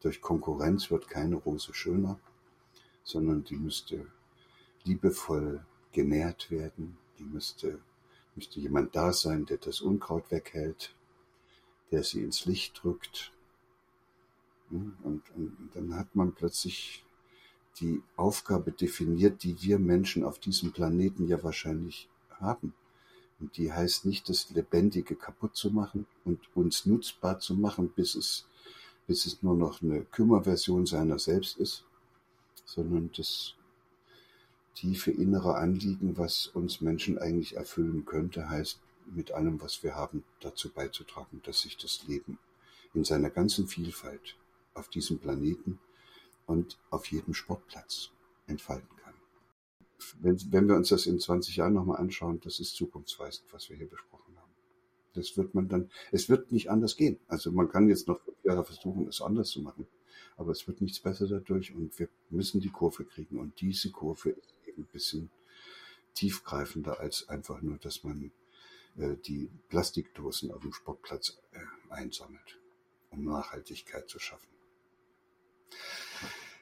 [0.00, 2.18] Durch Konkurrenz wird keine Rose schöner,
[3.04, 4.06] sondern die müsste
[4.84, 7.80] liebevoll genährt werden, die müsste,
[8.34, 10.94] müsste jemand da sein, der das Unkraut weghält,
[11.90, 13.32] der sie ins Licht drückt,
[14.70, 17.04] und, und, und dann hat man plötzlich
[17.80, 22.08] die Aufgabe definiert, die wir Menschen auf diesem Planeten ja wahrscheinlich
[22.40, 22.74] haben.
[23.38, 28.14] Und die heißt nicht, das Lebendige kaputt zu machen und uns nutzbar zu machen, bis
[28.14, 28.46] es,
[29.06, 31.84] bis es nur noch eine Kümmerversion seiner selbst ist,
[32.64, 33.54] sondern das
[34.74, 38.80] tiefe innere Anliegen, was uns Menschen eigentlich erfüllen könnte, heißt,
[39.14, 42.38] mit allem, was wir haben, dazu beizutragen, dass sich das Leben
[42.94, 44.36] in seiner ganzen Vielfalt
[44.76, 45.78] auf diesem Planeten
[46.46, 48.10] und auf jedem Sportplatz
[48.46, 49.14] entfalten kann.
[50.20, 53.76] Wenn, wenn wir uns das in 20 Jahren nochmal anschauen, das ist zukunftsweisend, was wir
[53.76, 54.52] hier besprochen haben.
[55.14, 57.18] Das wird man dann, es wird nicht anders gehen.
[57.28, 59.86] Also man kann jetzt noch versuchen, es anders zu machen,
[60.36, 64.30] aber es wird nichts besser dadurch und wir müssen die Kurve kriegen und diese Kurve
[64.30, 65.30] ist eben ein bisschen
[66.14, 68.30] tiefgreifender als einfach nur, dass man
[68.96, 72.58] äh, die Plastikdosen auf dem Sportplatz äh, einsammelt,
[73.10, 74.55] um Nachhaltigkeit zu schaffen.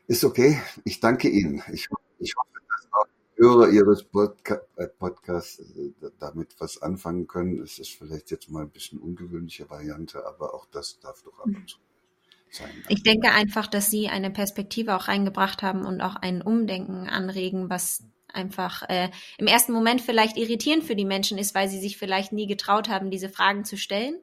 [0.07, 0.61] Ist okay.
[0.85, 1.63] Ich danke Ihnen.
[1.73, 1.89] Ich,
[2.19, 7.61] ich hoffe, dass auch Hörer Ihres Podca äh, Podcasts äh, damit was anfangen können.
[7.63, 11.47] Es ist vielleicht jetzt mal ein bisschen ungewöhnliche Variante, aber auch das darf doch ab
[11.47, 11.79] und zu
[12.51, 12.71] sein.
[12.89, 17.71] Ich denke einfach, dass Sie eine Perspektive auch reingebracht haben und auch ein Umdenken anregen,
[17.71, 21.97] was einfach äh, im ersten Moment vielleicht irritierend für die Menschen ist, weil sie sich
[21.97, 24.21] vielleicht nie getraut haben, diese Fragen zu stellen.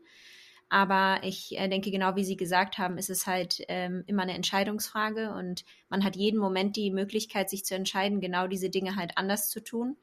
[0.71, 4.35] Aber ich äh, denke, genau wie Sie gesagt haben, ist es halt ähm, immer eine
[4.35, 9.17] Entscheidungsfrage und man hat jeden Moment die Möglichkeit, sich zu entscheiden, genau diese Dinge halt
[9.17, 9.97] anders zu tun.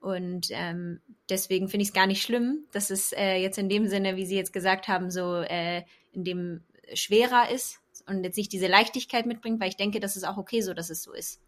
[0.00, 3.86] Und ähm, deswegen finde ich es gar nicht schlimm, dass es äh, jetzt in dem
[3.86, 5.82] Sinne, wie Sie jetzt gesagt haben, so äh,
[6.12, 6.62] in dem
[6.94, 10.62] schwerer ist und jetzt nicht diese Leichtigkeit mitbringt, weil ich denke, das ist auch okay
[10.62, 11.38] so, dass es so ist.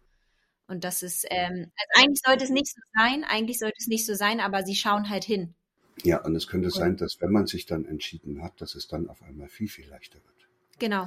[0.67, 4.05] Und das ist, ähm, also eigentlich sollte es nicht so sein, eigentlich sollte es nicht
[4.05, 5.55] so sein, aber sie schauen halt hin.
[6.03, 9.09] Ja, und es könnte sein, dass wenn man sich dann entschieden hat, dass es dann
[9.09, 10.47] auf einmal viel, viel leichter wird.
[10.79, 11.05] Genau.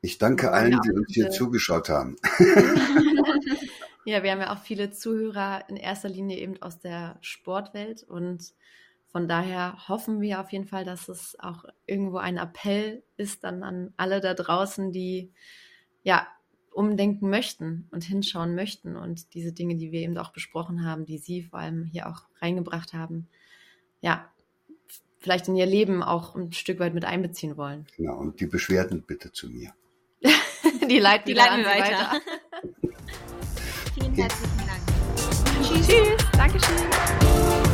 [0.00, 0.82] Ich danke allen, genau.
[0.82, 2.16] die uns hier zugeschaut haben.
[4.04, 8.52] ja, wir haben ja auch viele Zuhörer in erster Linie eben aus der Sportwelt und
[9.10, 13.62] von daher hoffen wir auf jeden Fall, dass es auch irgendwo ein Appell ist dann
[13.62, 15.32] an alle da draußen, die
[16.02, 16.26] ja
[16.72, 21.18] umdenken möchten und hinschauen möchten und diese Dinge, die wir eben auch besprochen haben, die
[21.18, 23.28] Sie vor allem hier auch reingebracht haben,
[24.00, 24.32] ja,
[25.18, 27.86] vielleicht in ihr Leben auch ein Stück weit mit einbeziehen wollen.
[27.96, 29.72] Genau, und die Beschwerden bitte zu mir.
[30.88, 31.82] die leiten, die leiten wir weiter.
[31.82, 32.20] weiter.
[33.94, 34.88] Vielen herzlichen Dank.
[35.62, 35.86] Tschüss.
[35.86, 36.30] Tschüss.
[36.32, 37.67] Dankeschön.